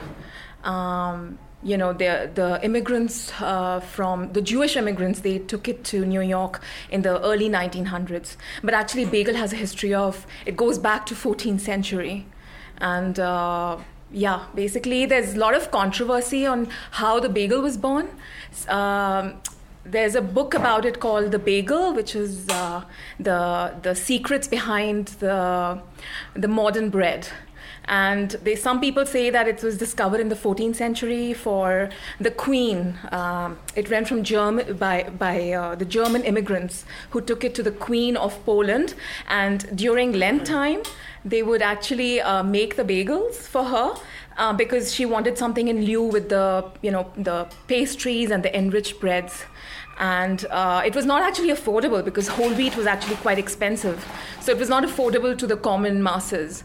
Um, 0.64 1.38
you 1.62 1.76
know, 1.78 1.92
the 1.92 2.30
the 2.34 2.60
immigrants 2.62 3.32
uh, 3.40 3.80
from 3.80 4.32
the 4.32 4.42
Jewish 4.42 4.76
immigrants 4.76 5.20
they 5.20 5.38
took 5.38 5.66
it 5.66 5.82
to 5.84 6.04
New 6.04 6.20
York 6.20 6.60
in 6.90 7.02
the 7.02 7.20
early 7.22 7.48
1900s. 7.48 8.36
But 8.62 8.74
actually, 8.74 9.06
bagel 9.06 9.34
has 9.34 9.52
a 9.52 9.56
history 9.56 9.94
of 9.94 10.26
it 10.46 10.56
goes 10.56 10.78
back 10.78 11.06
to 11.06 11.14
14th 11.14 11.60
century, 11.60 12.26
and 12.78 13.18
uh, 13.18 13.78
yeah, 14.12 14.44
basically, 14.54 15.06
there's 15.06 15.34
a 15.34 15.38
lot 15.38 15.54
of 15.54 15.70
controversy 15.70 16.46
on 16.46 16.68
how 16.92 17.18
the 17.18 17.28
bagel 17.28 17.62
was 17.62 17.76
born. 17.76 18.08
Um, 18.68 19.40
there's 19.84 20.14
a 20.14 20.22
book 20.22 20.54
about 20.54 20.84
it 20.84 20.98
called 20.98 21.30
The 21.30 21.38
Bagel, 21.38 21.92
which 21.92 22.16
is 22.16 22.48
uh, 22.48 22.84
the 23.20 23.74
the 23.82 23.94
secrets 23.94 24.48
behind 24.48 25.08
the 25.20 25.80
the 26.34 26.48
modern 26.48 26.90
bread. 26.90 27.28
And 27.86 28.30
they, 28.42 28.56
some 28.56 28.80
people 28.80 29.04
say 29.04 29.30
that 29.30 29.46
it 29.46 29.62
was 29.62 29.76
discovered 29.76 30.20
in 30.20 30.28
the 30.28 30.34
14th 30.34 30.76
century 30.76 31.32
for 31.32 31.90
the 32.18 32.30
Queen. 32.30 32.98
Um, 33.12 33.58
it 33.76 33.90
ran 33.90 34.04
from 34.04 34.22
German 34.22 34.76
by 34.76 35.10
by 35.18 35.52
uh, 35.52 35.74
the 35.74 35.84
German 35.84 36.22
immigrants 36.24 36.84
who 37.10 37.20
took 37.20 37.44
it 37.44 37.54
to 37.56 37.62
the 37.62 37.70
Queen 37.70 38.16
of 38.16 38.42
Poland, 38.44 38.94
and 39.28 39.76
during 39.76 40.12
Lent 40.12 40.46
time, 40.46 40.82
they 41.24 41.42
would 41.42 41.62
actually 41.62 42.20
uh, 42.20 42.42
make 42.42 42.76
the 42.76 42.84
bagels 42.84 43.34
for 43.34 43.64
her. 43.64 43.94
Uh, 44.36 44.52
because 44.52 44.92
she 44.92 45.06
wanted 45.06 45.38
something 45.38 45.68
in 45.68 45.84
lieu 45.84 46.02
with 46.02 46.28
the, 46.28 46.68
you 46.82 46.90
know, 46.90 47.08
the 47.16 47.46
pastries 47.68 48.32
and 48.32 48.42
the 48.42 48.52
enriched 48.58 48.98
breads 48.98 49.44
and 49.98 50.44
uh, 50.46 50.82
it 50.84 50.94
was 50.94 51.06
not 51.06 51.22
actually 51.22 51.50
affordable 51.50 52.04
because 52.04 52.28
whole 52.28 52.52
wheat 52.54 52.76
was 52.76 52.86
actually 52.86 53.16
quite 53.16 53.38
expensive 53.38 54.04
so 54.40 54.50
it 54.50 54.58
was 54.58 54.68
not 54.68 54.82
affordable 54.82 55.36
to 55.36 55.46
the 55.46 55.56
common 55.56 56.02
masses 56.02 56.64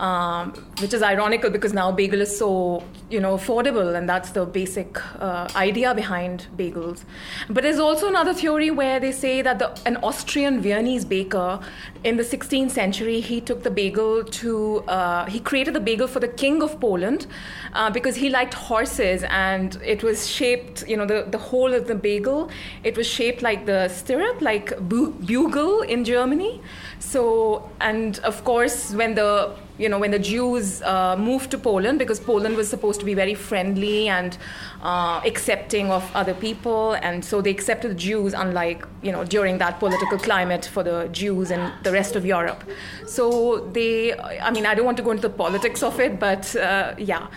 um, 0.00 0.52
which 0.80 0.94
is 0.94 1.02
ironical 1.02 1.50
because 1.50 1.72
now 1.72 1.92
bagel 1.92 2.20
is 2.22 2.36
so 2.36 2.82
you 3.10 3.20
know 3.20 3.36
affordable 3.36 3.94
and 3.96 4.08
that's 4.08 4.30
the 4.30 4.44
basic 4.46 4.98
uh, 5.20 5.46
idea 5.54 5.94
behind 5.94 6.46
bagels. 6.56 7.04
But 7.48 7.62
there's 7.62 7.78
also 7.78 8.08
another 8.08 8.32
theory 8.32 8.70
where 8.70 8.98
they 8.98 9.12
say 9.12 9.42
that 9.42 9.58
the, 9.58 9.78
an 9.84 9.96
austrian 10.02 10.60
viennese 10.60 11.04
baker 11.04 11.60
in 12.04 12.16
the 12.16 12.22
16th 12.22 12.70
century 12.70 13.20
he 13.20 13.40
took 13.40 13.62
the 13.62 13.70
bagel 13.70 14.24
to 14.24 14.78
uh, 14.88 15.26
he 15.26 15.38
created 15.38 15.74
the 15.74 15.80
bagel 15.80 16.08
for 16.08 16.20
the 16.20 16.28
king 16.28 16.62
of 16.62 16.80
poland 16.80 17.26
uh, 17.74 17.90
because 17.90 18.16
he 18.16 18.30
liked 18.30 18.54
horses 18.54 19.22
and 19.28 19.78
it 19.84 20.02
was 20.02 20.26
shaped 20.26 20.86
you 20.88 20.96
know 20.96 21.04
the, 21.04 21.26
the 21.30 21.38
whole 21.38 21.74
of 21.74 21.86
the 21.86 21.94
bagel 21.94 22.48
it 22.84 22.96
was 22.96 23.06
shaped 23.06 23.42
like 23.42 23.66
the 23.66 23.88
stirrup 23.88 24.40
like 24.40 24.78
bu- 24.88 25.12
bugle 25.12 25.82
in 25.82 26.04
germany 26.04 26.60
so 27.00 27.68
and 27.80 28.20
of 28.20 28.44
course 28.44 28.92
when 28.94 29.14
the 29.16 29.52
you 29.80 29.88
know, 29.88 29.98
when 29.98 30.10
the 30.10 30.18
Jews 30.18 30.82
uh, 30.82 31.16
moved 31.16 31.50
to 31.52 31.58
Poland, 31.58 31.98
because 31.98 32.20
Poland 32.20 32.56
was 32.56 32.68
supposed 32.68 33.00
to 33.00 33.06
be 33.06 33.14
very 33.14 33.34
friendly 33.34 34.08
and 34.08 34.36
uh, 34.82 35.22
accepting 35.24 35.90
of 35.90 36.04
other 36.14 36.34
people, 36.34 36.92
and 36.92 37.24
so 37.24 37.40
they 37.40 37.50
accepted 37.50 37.92
the 37.92 37.94
Jews, 37.94 38.34
unlike 38.34 38.86
you 39.02 39.10
know 39.10 39.24
during 39.24 39.56
that 39.58 39.80
political 39.80 40.18
climate 40.18 40.66
for 40.66 40.82
the 40.82 41.08
Jews 41.12 41.50
and 41.50 41.72
the 41.82 41.92
rest 41.92 42.14
of 42.14 42.26
Europe. 42.26 42.62
So 43.06 43.70
they, 43.72 44.14
I 44.18 44.50
mean, 44.50 44.66
I 44.66 44.74
don't 44.74 44.84
want 44.84 44.98
to 44.98 45.02
go 45.02 45.12
into 45.12 45.22
the 45.22 45.34
politics 45.34 45.82
of 45.82 45.98
it, 45.98 46.20
but 46.20 46.54
uh, 46.56 46.94
yeah. 46.98 47.28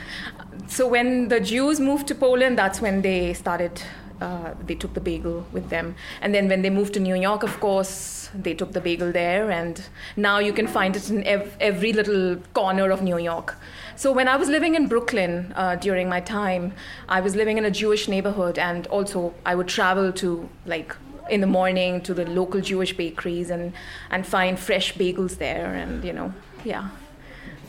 So 0.68 0.88
when 0.88 1.30
the 1.30 1.40
Jews 1.40 1.80
moved 1.80 2.08
to 2.08 2.16
Poland, 2.16 2.58
that's 2.58 2.82
when 2.82 3.02
they 3.02 3.34
started 3.34 3.82
uh, 4.22 4.54
they 4.66 4.76
took 4.76 4.94
the 4.94 5.02
bagel 5.02 5.46
with 5.54 5.70
them. 5.70 5.96
And 6.22 6.34
then 6.34 6.48
when 6.50 6.62
they 6.62 6.70
moved 6.70 6.94
to 6.96 7.00
New 7.00 7.16
York, 7.16 7.44
of 7.44 7.60
course, 7.60 8.23
they 8.34 8.54
took 8.54 8.74
the 8.74 8.82
bagel 8.82 9.12
there. 9.12 9.52
And 9.52 9.82
now 10.16 10.40
you 10.40 10.54
can 10.54 10.68
find 10.68 10.96
it 10.96 11.10
in 11.10 11.24
ev- 11.24 11.56
every 11.60 11.94
little 11.94 12.38
corner 12.54 12.92
of 12.92 13.02
New 13.02 13.18
York. 13.18 13.56
So 13.96 14.12
when 14.12 14.28
I 14.28 14.38
was 14.38 14.50
living 14.50 14.76
in 14.76 14.88
Brooklyn 14.88 15.54
uh, 15.56 15.76
during 15.76 16.10
my 16.10 16.20
time, 16.20 16.74
I 17.08 17.22
was 17.22 17.36
living 17.36 17.58
in 17.58 17.66
a 17.66 17.72
Jewish 17.72 18.08
neighborhood, 18.08 18.58
and 18.58 18.88
also 18.88 19.34
I 19.46 19.56
would 19.56 19.68
travel 19.68 20.12
to 20.14 20.50
like 20.66 20.96
in 21.30 21.42
the 21.42 21.48
morning 21.48 22.02
to 22.02 22.14
the 22.14 22.26
local 22.26 22.60
Jewish 22.60 22.98
bakeries 22.98 23.50
and 23.50 23.72
and 24.10 24.26
find 24.26 24.60
fresh 24.60 24.94
bagels 24.96 25.38
there, 25.38 25.74
and 25.74 26.04
you 26.04 26.14
know, 26.14 26.34
yeah, 26.64 26.90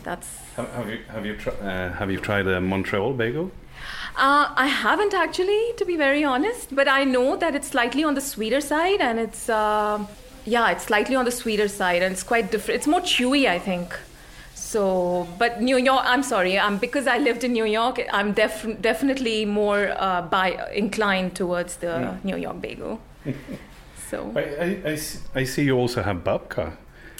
that's. 0.03 0.27
Have, 0.55 0.71
have 0.73 0.89
you 0.89 0.99
have 1.07 1.25
you, 1.25 1.35
tr- 1.37 1.49
uh, 1.61 1.91
have 1.93 2.11
you 2.11 2.19
tried 2.19 2.47
a 2.47 2.59
Montreal 2.59 3.13
bagel? 3.13 3.51
Uh, 4.17 4.47
I 4.55 4.67
haven't 4.67 5.13
actually, 5.13 5.73
to 5.77 5.85
be 5.85 5.97
very 5.97 6.23
honest, 6.23 6.73
but 6.73 6.87
I 6.87 7.03
know 7.03 7.35
that 7.35 7.53
it's 7.53 7.67
slightly 7.67 8.03
on 8.03 8.15
the 8.15 8.21
sweeter 8.21 8.61
side, 8.61 9.01
and 9.01 9.19
it's 9.19 9.49
uh, 9.49 10.05
yeah, 10.45 10.71
it's 10.71 10.85
slightly 10.85 11.15
on 11.15 11.25
the 11.25 11.31
sweeter 11.31 11.67
side, 11.67 12.01
and 12.03 12.13
it's 12.13 12.23
quite 12.23 12.51
different. 12.51 12.77
It's 12.79 12.87
more 12.87 13.01
chewy, 13.01 13.47
I 13.49 13.59
think. 13.59 13.93
So, 14.53 15.27
but 15.39 15.61
New 15.61 15.77
York, 15.77 16.03
I'm 16.05 16.23
sorry, 16.23 16.57
um, 16.57 16.77
because 16.77 17.07
I 17.07 17.17
lived 17.17 17.43
in 17.43 17.53
New 17.53 17.65
York, 17.65 17.99
I'm 18.11 18.33
def- 18.33 18.81
definitely 18.81 19.45
more 19.45 19.93
uh, 19.97 20.21
by 20.23 20.69
inclined 20.73 21.35
towards 21.35 21.77
the 21.77 21.87
Yeah. 21.87 22.17
New 22.23 22.37
York 22.37 22.61
bagel. 22.61 22.99
so 24.09 24.31
I, 24.35 24.41
I, 24.41 24.91
I 24.91 24.95
see- 24.95 25.19
I 25.35 25.43
see 25.45 25.63
you 25.63 25.77
also 25.77 26.01
have 26.03 26.23
babka. 26.23 26.73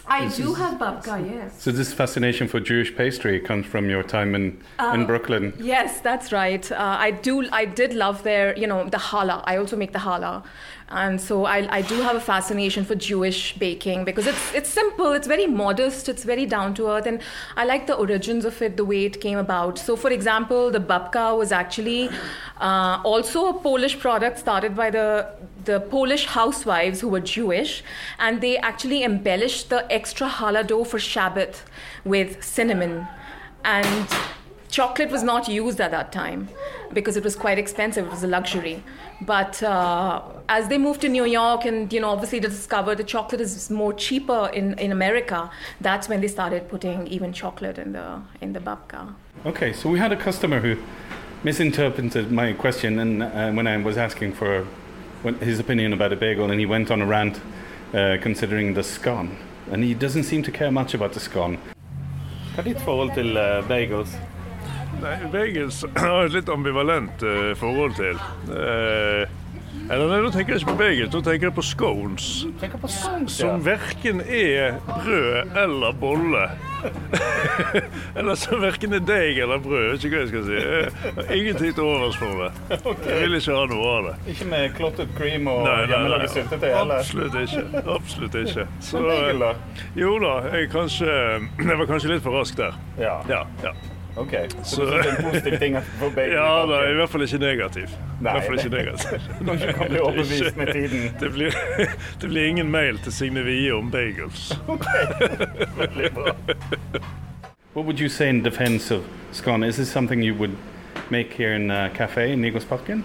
I 0.08 0.26
This 0.26 0.38
do 0.38 0.52
is- 0.52 0.58
have 0.58 0.78
babka, 0.78 1.16
yes. 1.30 1.62
So 1.62 1.72
this 1.72 1.92
fascination 1.94 2.48
for 2.48 2.60
Jewish 2.60 2.96
pastry 2.96 3.40
comes 3.40 3.66
from 3.66 3.90
your 3.90 4.04
time 4.04 4.36
in, 4.36 4.58
in 4.94 5.06
Brooklyn. 5.06 5.54
Yes, 5.60 6.00
that's 6.02 6.32
right. 6.32 6.72
Uh, 6.72 6.76
I 7.08 7.12
do. 7.12 7.48
I 7.52 7.66
did 7.66 7.94
love 7.94 8.22
their, 8.24 8.56
you 8.58 8.68
know, 8.68 8.88
the 8.90 8.98
challah. 8.98 9.44
I 9.46 9.58
also 9.58 9.76
make 9.76 9.94
the 9.94 10.00
challah, 10.00 10.44
and 10.90 11.20
so 11.20 11.46
I, 11.46 11.68
I 11.78 11.82
do 11.82 11.96
have 12.02 12.16
a 12.16 12.20
fascination 12.20 12.86
for 12.86 12.94
Jewish 12.94 13.58
baking 13.58 14.06
because 14.06 14.28
it's 14.28 14.54
it's 14.54 14.70
simple, 14.70 15.12
it's 15.14 15.28
very 15.28 15.48
modest, 15.48 16.08
it's 16.08 16.24
very 16.24 16.46
down 16.46 16.76
to 16.76 16.88
earth, 16.90 17.08
and 17.08 17.20
I 17.58 17.66
like 17.66 17.88
the 17.88 17.96
origins 17.96 18.46
of 18.46 18.62
it, 18.62 18.78
the 18.78 18.86
way 18.86 19.06
it 19.06 19.20
came 19.22 19.40
about. 19.40 19.80
So, 19.80 19.96
for 19.96 20.12
example, 20.12 20.70
the 20.70 20.80
babka 20.80 21.36
was 21.36 21.52
actually 21.52 22.10
uh, 22.62 23.02
also 23.04 23.48
a 23.48 23.54
Polish 23.54 24.00
product 24.00 24.38
started 24.40 24.76
by 24.76 24.92
the 24.92 25.28
the 25.66 25.80
Polish 25.80 26.28
housewives 26.28 27.02
who 27.02 27.08
were 27.10 27.20
Jewish, 27.22 27.84
and 28.20 28.40
they 28.40 28.58
actually 28.58 29.04
embellished 29.04 29.70
the 29.72 29.84
extra 29.96 30.28
challah 30.28 30.66
dough 30.68 30.84
for 30.84 31.00
Shabbat 31.00 31.54
with 32.04 32.44
cinnamon. 32.44 33.08
And 33.64 34.08
chocolate 34.70 35.10
was 35.10 35.24
not 35.24 35.48
used 35.48 35.80
at 35.80 35.92
that 35.92 36.12
time 36.12 36.50
because 36.94 37.16
it 37.20 37.24
was 37.24 37.36
quite 37.36 37.58
expensive. 37.58 38.06
It 38.06 38.12
was 38.12 38.24
a 38.24 38.28
luxury. 38.28 38.84
But 39.22 39.64
uh, 39.64 40.22
as 40.50 40.68
they 40.68 40.78
moved 40.78 41.02
to 41.02 41.10
new 41.10 41.26
york 41.26 41.62
and 41.70 41.92
you 41.94 42.02
know 42.02 42.10
obviously 42.10 42.40
discovered 42.40 42.98
the 42.98 43.10
chocolate 43.16 43.42
is 43.42 43.70
more 43.82 43.94
cheaper 43.94 44.42
in, 44.54 44.78
in 44.86 44.92
america 44.92 45.50
that's 45.82 46.08
when 46.10 46.20
they 46.22 46.28
started 46.28 46.62
putting 46.74 47.08
even 47.08 47.34
chocolate 47.34 47.78
in 47.80 47.94
the 47.94 48.08
in 48.42 48.52
the 48.54 48.60
babka. 48.60 49.02
Okay, 49.46 49.72
so 49.74 49.90
we 49.90 49.98
had 50.06 50.12
a 50.12 50.20
customer 50.28 50.60
who 50.60 50.76
misinterpreted 51.44 52.32
my 52.42 52.54
question 52.54 53.00
and 53.00 53.24
uh, 53.24 53.52
when 53.58 53.68
I 53.68 53.78
was 53.78 53.98
asking 53.98 54.34
for 54.34 54.66
his 55.34 55.60
opinion 55.60 55.94
about 55.94 56.14
a 56.14 56.16
bagel, 56.16 56.52
and 56.52 56.60
he 56.60 56.66
went 56.66 56.92
on 56.92 57.02
a 57.02 57.06
rant 57.06 57.40
uh, 57.94 58.18
considering 58.22 58.74
the 58.74 58.84
scone. 58.84 59.38
And 59.72 59.84
he 59.84 59.94
doesn't 59.94 60.24
seem 60.24 60.44
to 60.44 60.52
care 60.52 60.72
much 60.72 60.94
about 60.94 61.14
the 61.14 61.20
scone. 61.20 61.58
Hva 62.56 62.62
er 62.62 62.70
ditt 62.70 62.82
forhold 62.86 63.16
til 63.18 63.36
uh, 63.36 63.66
bagels? 63.68 64.14
Nei, 65.02 65.16
Bagels 65.32 65.82
har 66.00 66.22
jeg 66.22 66.30
et 66.30 66.36
litt 66.38 66.52
ambivalent 66.54 67.26
uh, 67.26 67.52
forhold 67.60 67.98
til. 67.98 68.22
Uh, 68.48 69.26
eller 69.86 70.08
nei, 70.10 70.22
Nå 70.24 70.32
tenker 70.34 70.56
jeg 70.56 70.64
ikke 70.64 70.72
på 70.72 70.80
bagels, 70.80 71.12
nå 71.14 71.22
tenker 71.26 71.50
jeg 71.50 71.56
på 71.58 71.66
scones. 71.66 72.30
Tenker 72.62 72.80
på 72.82 72.90
scones 72.90 73.36
ja. 73.42 73.50
Som 73.52 73.66
verken 73.66 74.22
er 74.24 74.80
brød 74.88 75.60
eller 75.66 76.00
bolle. 76.00 76.46
eller 78.20 78.36
så 78.40 78.60
verken 78.62 78.94
er 78.98 79.04
deig 79.06 79.40
eller 79.44 79.62
brød. 79.64 79.96
Ikke 79.98 80.12
hva 80.14 80.22
jeg 80.24 80.32
skal 80.32 80.46
si. 80.48 80.60
Jeg 80.60 81.16
har 81.18 81.34
ingenting 81.40 81.76
til 81.78 81.84
overs 81.88 82.20
for 82.20 82.44
det. 82.44 82.52
Jeg 83.10 83.22
vil 83.24 83.40
ikke 83.40 83.58
ha 83.58 83.66
noe 83.72 83.90
av 83.96 84.08
det. 84.10 84.16
Ikke 84.36 84.50
med 84.52 84.78
clotted 84.78 85.16
cream 85.18 85.50
og 85.52 85.68
hjemmelaget 85.90 86.36
syltetøy 86.36 86.70
heller. 86.70 87.02
Absolutt 87.02 87.40
ikke. 87.42 87.84
Absolutt 87.98 88.40
ikke. 88.44 88.68
Så, 88.90 89.04
da? 89.42 89.52
Jo 90.00 90.16
da, 90.24 90.38
jeg, 90.54 90.70
kanskje, 90.74 91.12
jeg 91.70 91.82
var 91.84 91.92
kanskje 91.92 92.16
litt 92.16 92.26
for 92.26 92.40
rask 92.40 92.58
der. 92.60 92.80
Ja. 93.02 93.20
Ja, 93.32 93.44
ja. 93.66 93.76
OK. 94.18 94.32
Så, 94.64 94.76
Så- 94.76 94.82
du 94.86 94.92
synes 94.92 95.06
det 95.06 95.14
er 95.14 95.18
en 95.18 95.24
positiv 95.32 95.58
ting 95.60 95.78
for 96.00 96.10
bagel? 96.16 96.32
ja 96.34 96.66
da, 96.70 96.92
i 96.92 96.94
hvert 96.94 97.10
fall 97.10 97.22
ikke 97.22 97.38
negativ. 97.38 97.84
I 97.84 98.22
hvert 98.22 98.44
fall 98.44 98.58
ikke 98.60 98.70
negativ. 98.70 99.20
Kanskje 99.48 99.74
kan 99.78 99.90
bli 99.90 100.00
overbevist 100.00 100.58
med 100.58 100.68
tiden. 100.74 101.10
Det 101.22 101.32
blir, 101.34 101.52
det 102.22 102.30
blir 102.30 102.46
ingen 102.48 102.72
mail 102.72 102.98
til 102.98 103.14
Signe 103.14 103.44
Wie 103.44 103.74
om 103.74 103.92
bagels. 103.92 104.60
Veldig 105.78 106.12
bra. 106.14 106.36
What 107.76 107.86
would 107.86 108.00
you 108.00 108.10
say 108.10 108.30
in 108.30 108.44
defense 108.44 108.96
of 108.96 109.02
scone? 109.32 109.68
Is 109.68 109.76
this 109.76 109.88
something 109.90 110.24
you 110.24 110.34
would 110.36 110.54
make 111.10 111.28
here 111.38 111.56
in 111.56 111.72
a 111.72 111.90
cafe 111.90 112.32
in 112.34 112.42
Nygårdsparken? 112.42 113.04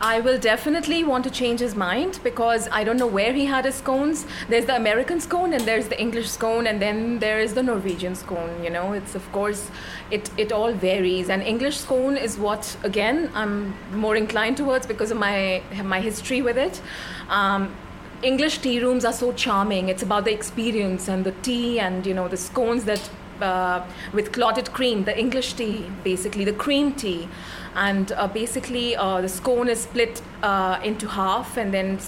I 0.00 0.20
will 0.20 0.38
definitely 0.38 1.04
want 1.04 1.24
to 1.24 1.30
change 1.30 1.60
his 1.60 1.74
mind 1.74 2.20
because 2.22 2.68
I 2.72 2.84
don't 2.84 2.96
know 2.96 3.06
where 3.06 3.32
he 3.32 3.44
had 3.46 3.64
his 3.64 3.76
scones. 3.76 4.26
There's 4.48 4.66
the 4.66 4.76
American 4.76 5.20
scone 5.20 5.52
and 5.52 5.64
there's 5.64 5.88
the 5.88 6.00
English 6.00 6.30
scone 6.30 6.66
and 6.66 6.80
then 6.80 7.18
there 7.18 7.38
is 7.38 7.54
the 7.54 7.62
Norwegian 7.62 8.14
scone. 8.14 8.62
You 8.64 8.70
know, 8.70 8.92
it's 8.92 9.14
of 9.14 9.30
course 9.32 9.70
it 10.10 10.30
it 10.36 10.52
all 10.52 10.72
varies. 10.72 11.28
And 11.28 11.42
English 11.42 11.76
scone 11.76 12.16
is 12.16 12.38
what 12.38 12.76
again 12.82 13.30
I'm 13.34 13.74
more 13.92 14.16
inclined 14.16 14.56
towards 14.56 14.86
because 14.86 15.10
of 15.10 15.18
my 15.18 15.62
my 15.84 16.00
history 16.00 16.42
with 16.42 16.58
it. 16.58 16.80
Um, 17.28 17.74
English 18.22 18.58
tea 18.58 18.80
rooms 18.80 19.04
are 19.04 19.12
so 19.12 19.32
charming. 19.32 19.88
It's 19.88 20.02
about 20.02 20.24
the 20.24 20.32
experience 20.32 21.06
and 21.08 21.24
the 21.24 21.32
tea 21.42 21.78
and 21.78 22.04
you 22.04 22.14
know 22.14 22.26
the 22.26 22.36
scones 22.36 22.84
that 22.84 23.10
uh, 23.40 23.86
with 24.12 24.32
clotted 24.32 24.72
cream, 24.72 25.04
the 25.04 25.18
English 25.18 25.54
tea, 25.54 25.90
basically 26.04 26.44
the 26.44 26.52
cream 26.52 26.92
tea, 26.92 27.28
and 27.74 28.12
uh, 28.12 28.28
basically 28.28 28.96
uh, 28.96 29.20
the 29.20 29.28
scone 29.28 29.68
is 29.68 29.82
split 29.82 30.22
uh, 30.42 30.80
into 30.82 31.08
half 31.08 31.56
and 31.56 31.72
then 31.72 31.98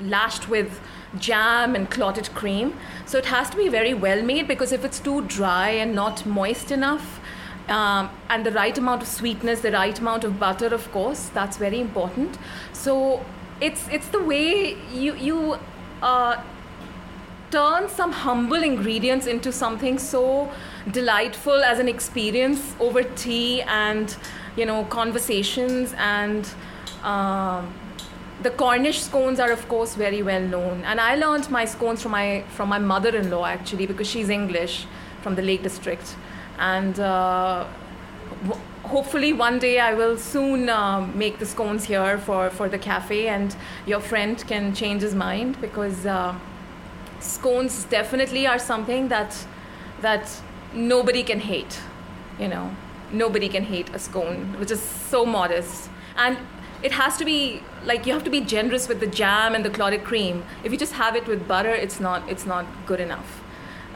lashed 0.00 0.48
with 0.48 0.80
jam 1.18 1.74
and 1.74 1.90
clotted 1.90 2.28
cream. 2.34 2.74
So 3.06 3.18
it 3.18 3.26
has 3.26 3.50
to 3.50 3.56
be 3.56 3.68
very 3.68 3.94
well 3.94 4.22
made 4.22 4.46
because 4.46 4.72
if 4.72 4.84
it's 4.84 5.00
too 5.00 5.22
dry 5.22 5.70
and 5.70 5.94
not 5.94 6.26
moist 6.26 6.70
enough, 6.70 7.20
um, 7.68 8.10
and 8.30 8.46
the 8.46 8.52
right 8.52 8.76
amount 8.78 9.02
of 9.02 9.08
sweetness, 9.08 9.60
the 9.60 9.72
right 9.72 9.98
amount 9.98 10.24
of 10.24 10.38
butter, 10.38 10.68
of 10.68 10.90
course, 10.90 11.28
that's 11.34 11.56
very 11.56 11.80
important. 11.80 12.38
So 12.72 13.24
it's 13.60 13.86
it's 13.88 14.08
the 14.08 14.22
way 14.22 14.76
you 14.92 15.14
you 15.14 15.58
uh, 16.02 16.42
turn 17.50 17.88
some 17.88 18.12
humble 18.12 18.62
ingredients 18.62 19.26
into 19.26 19.52
something 19.52 19.98
so 19.98 20.50
delightful 20.90 21.64
as 21.64 21.78
an 21.78 21.88
experience 21.88 22.74
over 22.80 23.02
tea 23.02 23.62
and 23.62 24.16
you 24.56 24.66
know 24.66 24.84
conversations 24.84 25.94
and 25.98 26.48
um, 27.02 27.72
the 28.42 28.50
Cornish 28.50 29.00
scones 29.02 29.40
are 29.40 29.50
of 29.50 29.68
course 29.68 29.94
very 29.94 30.22
well 30.22 30.40
known. 30.42 30.82
And 30.84 31.00
I 31.00 31.16
learned 31.16 31.50
my 31.50 31.64
scones 31.64 32.02
from 32.02 32.12
my 32.12 32.44
from 32.50 32.68
my 32.68 32.78
mother-in-law 32.78 33.44
actually 33.46 33.86
because 33.86 34.08
she's 34.08 34.28
English 34.28 34.86
from 35.22 35.34
the 35.34 35.42
Lake 35.42 35.62
District. 35.62 36.14
And 36.58 36.98
uh, 37.00 37.66
w- 38.46 38.60
hopefully 38.84 39.32
one 39.32 39.58
day 39.58 39.80
I 39.80 39.94
will 39.94 40.16
soon 40.16 40.68
uh, 40.68 41.00
make 41.14 41.38
the 41.38 41.46
scones 41.46 41.84
here 41.84 42.18
for, 42.18 42.50
for 42.50 42.68
the 42.68 42.78
cafe 42.78 43.28
and 43.28 43.54
your 43.86 44.00
friend 44.00 44.42
can 44.46 44.74
change 44.74 45.02
his 45.02 45.14
mind 45.14 45.60
because 45.60 46.06
uh, 46.06 46.34
scones 47.20 47.84
definitely 47.84 48.46
are 48.46 48.58
something 48.58 49.08
that 49.08 49.46
that 50.00 50.28
nobody 50.72 51.22
can 51.22 51.40
hate 51.40 51.80
you 52.38 52.48
know 52.48 52.70
nobody 53.12 53.48
can 53.48 53.64
hate 53.64 53.88
a 53.94 53.98
scone 53.98 54.58
which 54.60 54.70
is 54.70 54.80
so 54.82 55.24
modest 55.24 55.90
and 56.16 56.36
it 56.82 56.92
has 56.92 57.16
to 57.16 57.24
be 57.24 57.62
like 57.84 58.06
you 58.06 58.12
have 58.12 58.22
to 58.24 58.30
be 58.30 58.40
generous 58.40 58.88
with 58.88 59.00
the 59.00 59.06
jam 59.06 59.54
and 59.54 59.64
the 59.64 59.70
clotted 59.70 60.04
cream 60.04 60.44
if 60.62 60.70
you 60.70 60.78
just 60.78 60.92
have 60.92 61.16
it 61.16 61.26
with 61.26 61.48
butter 61.48 61.70
it's 61.70 61.98
not 61.98 62.28
it's 62.28 62.46
not 62.46 62.66
good 62.86 63.00
enough 63.00 63.42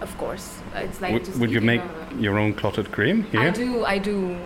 of 0.01 0.17
course 0.19 0.61
it's 0.75 1.01
like 1.01 1.13
Would, 1.13 1.25
just 1.25 1.39
would 1.39 1.51
you 1.51 1.61
make 1.61 1.81
a- 1.81 2.15
your 2.19 2.39
own 2.39 2.55
clotted 2.55 2.91
cream 2.91 3.25
here? 3.25 3.41
I 3.41 3.51
do. 3.51 3.85
I 3.85 3.99
do. 3.99 4.37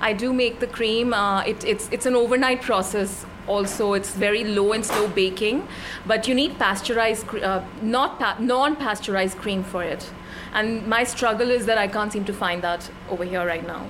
I 0.00 0.12
do 0.12 0.32
make 0.32 0.60
the 0.60 0.66
cream. 0.66 1.12
Uh, 1.12 1.42
it, 1.42 1.64
it's 1.64 1.88
it's 1.90 2.06
an 2.06 2.14
overnight 2.14 2.62
process. 2.62 3.26
Also, 3.46 3.92
it's 3.94 4.10
very 4.14 4.44
low 4.44 4.72
and 4.72 4.84
slow 4.84 5.08
baking, 5.08 5.66
but 6.06 6.26
you 6.28 6.34
need 6.34 6.58
pasteurized, 6.58 7.26
uh, 7.36 7.62
not 7.82 8.18
pa- 8.18 8.36
non-pasteurized 8.38 9.36
cream 9.38 9.62
for 9.62 9.82
it. 9.82 10.10
And 10.54 10.86
my 10.86 11.04
struggle 11.04 11.50
is 11.50 11.66
that 11.66 11.76
I 11.78 11.88
can't 11.88 12.12
seem 12.12 12.24
to 12.24 12.32
find 12.32 12.62
that 12.62 12.90
over 13.10 13.24
here 13.24 13.44
right 13.46 13.66
now. 13.66 13.86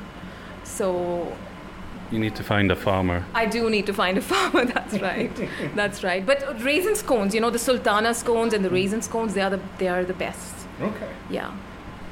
So 0.65 1.37
You 2.11 2.19
need 2.19 2.35
to 2.37 2.43
find 2.43 2.71
a 2.71 2.77
farmer. 2.77 3.25
I 3.35 3.47
do 3.47 3.71
need 3.71 3.87
to 3.87 3.93
find 3.93 4.19
a 4.19 4.21
farmer. 4.33 4.65
That's 4.65 5.01
right. 5.01 5.31
That's 5.75 6.03
right. 6.05 6.25
But 6.25 6.63
raisin 6.63 6.95
scones, 6.97 7.35
you 7.35 7.41
know, 7.41 7.51
the 7.51 7.59
sultana 7.59 8.15
scones 8.15 8.53
and 8.55 8.65
the 8.65 8.71
raisin 8.71 9.03
scones, 9.03 9.35
they 9.35 9.41
are 9.43 9.51
the 9.51 9.61
they 9.79 9.89
are 9.89 10.05
the 10.05 10.15
best. 10.15 10.55
Okay. 10.81 11.09
Yeah. 11.31 11.51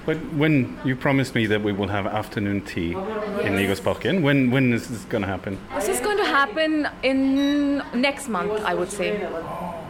But 0.05 0.17
when 0.35 0.81
you 0.85 0.97
promised 0.97 1.35
me 1.35 1.47
that 1.47 1.63
we 1.63 1.73
will 1.73 1.89
have 1.89 2.07
afternoon 2.07 2.63
tea 2.63 2.91
in 2.91 3.53
Nygårdsparken, 3.55 4.23
when 4.23 4.51
when 4.51 4.73
is 4.73 4.89
this 4.89 5.05
going 5.05 5.23
to 5.23 5.29
happen? 5.29 5.59
This 5.77 5.89
is 5.89 6.01
going 6.01 6.19
to 6.19 6.25
happen 6.25 6.89
in 7.05 7.79
next 7.95 8.29
month, 8.29 8.53
I 8.65 8.75
would 8.75 8.91
say. 8.91 9.11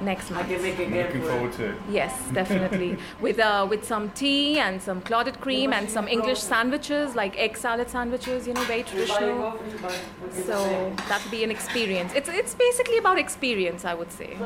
Next 0.03 0.31
month. 0.31 0.51
Looking 0.51 1.22
forward 1.22 1.53
to 1.55 1.70
it. 1.70 1.77
Yes, 1.88 2.12
definitely. 2.33 2.98
with 3.20 3.38
uh, 3.38 3.66
with 3.70 3.85
some 3.85 4.11
tea 4.11 4.59
and 4.59 4.83
some 4.83 5.01
clotted 5.01 5.40
cream 5.40 5.72
and 5.72 5.88
some 5.88 6.07
English 6.09 6.40
sandwiches, 6.40 7.14
like 7.14 7.38
egg 7.38 7.57
salad 7.57 7.88
sandwiches. 7.88 8.46
You 8.46 8.53
know, 8.53 8.64
very 8.64 8.83
traditional. 8.83 9.59
So 10.46 10.92
that 11.09 11.22
would 11.22 11.31
be 11.31 11.42
an 11.42 11.51
experience. 11.51 12.12
It's 12.14 12.29
it's 12.29 12.55
basically 12.55 12.98
about 12.98 13.18
experience, 13.18 13.87
I 13.87 13.94
would 13.94 14.12
say, 14.12 14.37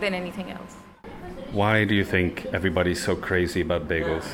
than 0.00 0.14
anything 0.14 0.50
else. 0.50 0.76
Why 1.52 1.84
do 1.84 1.94
you 1.94 2.04
think 2.04 2.46
everybody's 2.46 3.02
so 3.04 3.14
crazy 3.14 3.60
about 3.60 3.86
bagels? 3.86 4.26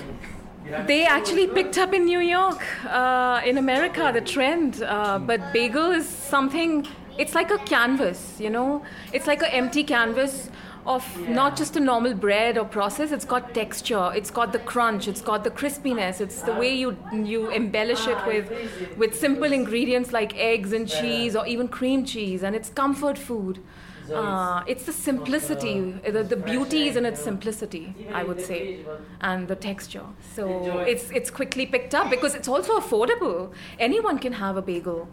They 0.86 1.06
actually 1.06 1.46
picked 1.46 1.78
up 1.78 1.94
in 1.94 2.04
New 2.04 2.20
York, 2.20 2.62
uh, 2.86 3.40
in 3.44 3.56
America, 3.56 4.10
the 4.12 4.20
trend. 4.20 4.82
Uh, 4.82 5.18
but 5.18 5.52
bagel 5.52 5.92
is 5.92 6.06
something, 6.06 6.86
it's 7.16 7.34
like 7.34 7.50
a 7.50 7.58
canvas, 7.58 8.36
you 8.38 8.50
know? 8.50 8.82
It's 9.12 9.26
like 9.26 9.40
an 9.40 9.50
empty 9.50 9.82
canvas 9.82 10.50
of 10.86 11.04
not 11.28 11.56
just 11.56 11.76
a 11.76 11.80
normal 11.80 12.14
bread 12.14 12.58
or 12.58 12.64
process, 12.66 13.12
it's 13.12 13.24
got 13.24 13.54
texture, 13.54 14.10
it's 14.14 14.30
got 14.30 14.52
the 14.52 14.58
crunch, 14.58 15.08
it's 15.08 15.20
got 15.20 15.42
the 15.44 15.50
crispiness, 15.50 16.20
it's 16.20 16.42
the 16.42 16.52
way 16.52 16.74
you, 16.74 16.96
you 17.12 17.50
embellish 17.50 18.06
it 18.06 18.18
with, 18.26 18.50
with 18.96 19.18
simple 19.18 19.52
ingredients 19.52 20.12
like 20.12 20.36
eggs 20.36 20.72
and 20.72 20.88
cheese 20.88 21.34
or 21.34 21.46
even 21.46 21.68
cream 21.68 22.04
cheese, 22.04 22.42
and 22.42 22.54
it's 22.54 22.68
comfort 22.70 23.18
food. 23.18 23.58
Uh, 24.10 24.62
it's 24.66 24.84
the 24.84 24.92
simplicity, 24.92 25.92
the, 26.10 26.22
the 26.22 26.36
beauty 26.36 26.88
is 26.88 26.96
in 26.96 27.04
its 27.04 27.20
simplicity, 27.20 27.94
I 28.12 28.22
would 28.24 28.40
say, 28.40 28.84
and 29.20 29.46
the 29.48 29.56
texture. 29.56 30.04
So 30.34 30.78
it's 30.80 31.10
it's 31.10 31.30
quickly 31.30 31.66
picked 31.66 31.94
up 31.94 32.10
because 32.10 32.34
it's 32.34 32.48
also 32.48 32.78
affordable. 32.80 33.52
Anyone 33.78 34.18
can 34.18 34.32
have 34.32 34.56
a 34.56 34.62
bagel. 34.62 35.08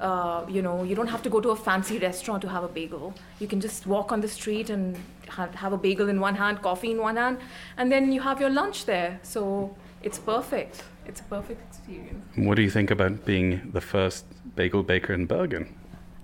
Uh, 0.00 0.44
you 0.48 0.62
know, 0.62 0.84
you 0.84 0.94
don't 0.94 1.08
have 1.08 1.22
to 1.24 1.28
go 1.28 1.40
to 1.40 1.50
a 1.50 1.56
fancy 1.56 1.98
restaurant 1.98 2.40
to 2.42 2.48
have 2.48 2.62
a 2.62 2.68
bagel. 2.68 3.12
You 3.40 3.48
can 3.48 3.60
just 3.60 3.84
walk 3.86 4.12
on 4.12 4.20
the 4.20 4.28
street 4.28 4.70
and 4.70 4.96
ha- 5.28 5.48
have 5.54 5.72
a 5.72 5.76
bagel 5.76 6.08
in 6.08 6.20
one 6.20 6.36
hand, 6.36 6.62
coffee 6.62 6.92
in 6.92 6.98
one 6.98 7.16
hand, 7.16 7.38
and 7.76 7.90
then 7.90 8.12
you 8.12 8.20
have 8.20 8.40
your 8.40 8.50
lunch 8.50 8.84
there. 8.84 9.18
So 9.24 9.74
it's 10.02 10.18
perfect. 10.18 10.84
It's 11.06 11.20
a 11.20 11.24
perfect 11.24 11.60
experience. 11.68 12.24
What 12.36 12.54
do 12.54 12.62
you 12.62 12.70
think 12.70 12.90
about 12.92 13.24
being 13.24 13.70
the 13.72 13.80
first 13.80 14.24
bagel 14.54 14.84
baker 14.84 15.12
in 15.12 15.26
Bergen? 15.26 15.74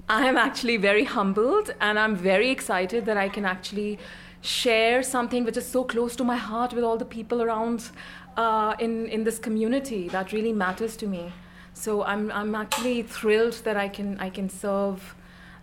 I 0.08 0.26
am 0.26 0.36
actually 0.36 0.76
very 0.76 1.04
humbled 1.04 1.74
and 1.80 1.98
I'm 1.98 2.14
very 2.14 2.50
excited 2.50 3.06
that 3.06 3.16
I 3.16 3.30
can 3.30 3.46
actually 3.46 3.98
share 4.42 5.02
something 5.02 5.44
which 5.44 5.56
is 5.56 5.66
so 5.66 5.82
close 5.82 6.14
to 6.16 6.24
my 6.24 6.36
heart 6.36 6.74
with 6.74 6.84
all 6.84 6.98
the 6.98 7.06
people 7.06 7.40
around 7.40 7.88
uh, 8.36 8.74
in, 8.78 9.06
in 9.06 9.24
this 9.24 9.38
community 9.38 10.08
that 10.08 10.32
really 10.32 10.52
matters 10.52 10.94
to 10.98 11.06
me. 11.06 11.32
So 11.72 12.04
I'm, 12.04 12.30
I'm 12.32 12.54
actually 12.54 13.02
thrilled 13.02 13.54
that 13.64 13.78
I 13.78 13.88
can, 13.88 14.18
I 14.20 14.28
can 14.28 14.50
serve 14.50 15.14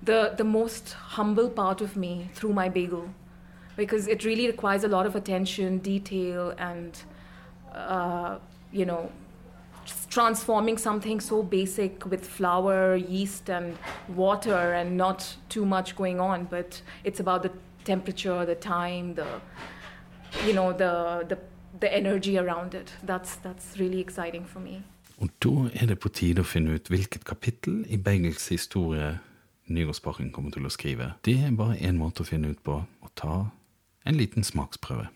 the, 0.02 0.34
the 0.36 0.44
most 0.44 0.94
humble 0.94 1.50
part 1.50 1.80
of 1.80 1.96
me 1.96 2.32
through 2.34 2.54
my 2.54 2.68
bagel 2.68 3.14
because 3.78 4.08
it 4.08 4.26
really 4.26 4.48
requires 4.48 4.84
a 4.84 4.88
lot 4.88 5.06
of 5.06 5.16
attention, 5.16 5.78
detail, 5.78 6.56
and, 6.58 7.04
uh, 7.74 8.40
you 8.72 8.86
know, 8.86 9.12
transforming 10.10 10.78
something 10.78 11.20
so 11.20 11.44
basic 11.44 12.06
with 12.06 12.26
flour, 12.26 12.96
yeast, 12.96 13.50
and 13.50 13.78
water, 14.15 14.74
and 14.74 14.98
not 14.98 15.38
too 15.50 15.65
much 15.65 15.96
going 15.96 16.20
on. 16.20 16.46
But 16.46 16.82
it's 17.04 17.20
about 17.20 17.44
the 17.44 17.52
temperature, 17.84 18.46
the 18.46 18.56
time, 18.56 19.15
the 19.15 19.28
you 20.46 20.54
know 20.54 20.74
the 20.74 21.26
the 21.28 21.38
the 21.80 21.94
energy 21.94 22.38
around 22.38 22.74
it. 22.74 22.91
That's 23.04 23.36
that's 23.36 23.78
really 23.80 24.00
exciting 24.00 24.46
for 24.46 24.60
me. 24.60 24.84
Og 25.22 25.30
da 25.39 25.70
er 25.74 25.86
det 25.86 26.00
på 26.00 26.10
tide 26.10 26.41
å 26.41 26.48
finne 26.48 26.76
ut 26.76 26.88
hvilket 26.89 27.26
kapittel 27.26 27.84
i 27.89 27.98
Bengels 27.98 28.48
historie 28.50 29.20
Nygårdsbakken 29.72 30.32
kommer 30.34 30.52
til 30.52 30.65
å 30.65 30.72
skrive. 30.74 31.13
Det 31.26 31.38
er 31.46 31.54
bare 31.56 31.78
én 31.78 32.00
måte 32.00 32.24
å 32.24 32.28
finne 32.28 32.52
ut 32.52 32.62
på, 32.65 32.82
å 32.82 33.12
ta 33.15 33.36
en 34.06 34.17
liten 34.17 34.44
smaksprøve. 34.44 35.08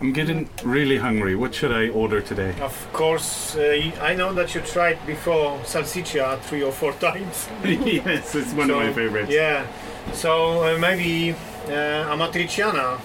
I'm 0.00 0.12
getting 0.12 0.48
really 0.64 0.98
hungry. 0.98 1.34
What 1.36 1.54
should 1.54 1.72
I 1.72 1.88
order 1.88 2.20
today? 2.20 2.54
Of 2.60 2.92
course, 2.92 3.56
uh, 3.56 3.90
I 4.02 4.14
know 4.14 4.34
that 4.34 4.54
you 4.54 4.60
tried 4.60 4.98
before 5.06 5.58
salsiccia 5.60 6.40
three 6.40 6.62
or 6.62 6.72
four 6.72 6.92
times. 7.00 7.48
yes, 7.64 8.34
it's 8.34 8.52
one 8.52 8.70
of 8.70 8.76
my 8.76 8.92
favorites. 8.92 9.30
Yeah, 9.30 9.66
so 10.12 10.64
uh, 10.64 10.78
maybe 10.78 11.32
uh, 11.66 12.12
amatriciana 12.12 12.98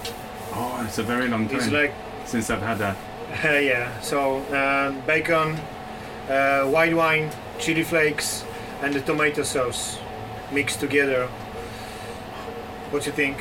Oh, 0.52 0.84
it's 0.86 0.98
a 0.98 1.04
very 1.04 1.28
long 1.28 1.48
time 1.48 1.72
like, 1.72 1.94
since 2.26 2.50
I've 2.50 2.62
had 2.62 2.80
that. 2.80 2.98
yeah, 3.64 4.00
so 4.02 4.38
uh, 4.52 4.92
bacon, 5.06 5.58
uh, 6.28 6.64
white 6.64 6.96
wine, 6.96 7.30
chili 7.60 7.84
flakes, 7.84 8.44
and 8.82 8.94
the 8.94 9.02
tomato 9.02 9.44
sauce 9.44 10.00
mixed 10.52 10.80
together. 10.80 11.28
What 12.90 13.04
do 13.04 13.10
you 13.12 13.16
think? 13.16 13.38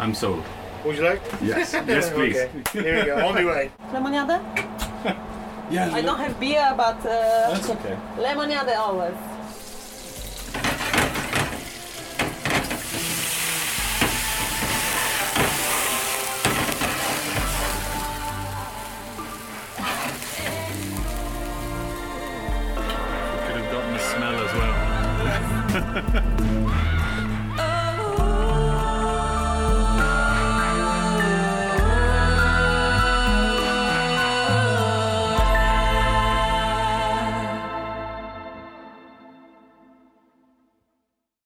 I'm 0.00 0.12
sold. 0.12 0.44
Would 0.84 0.96
you 0.96 1.04
like? 1.04 1.22
Yes, 1.42 1.72
yes, 1.86 2.10
please. 2.10 2.36
Okay, 2.36 2.82
here 2.82 2.98
we 3.00 3.04
go. 3.06 3.26
On 3.26 3.34
the 3.34 3.44
way. 3.44 3.70
Lemonade? 3.92 4.40
Yeah, 5.70 5.90
I 5.92 6.00
don't 6.00 6.18
have 6.18 6.40
beer, 6.40 6.72
but 6.76 6.96
uh, 7.04 7.52
that's 7.52 7.68
okay. 7.68 7.96
lemonade 8.18 8.74
always. 8.76 9.14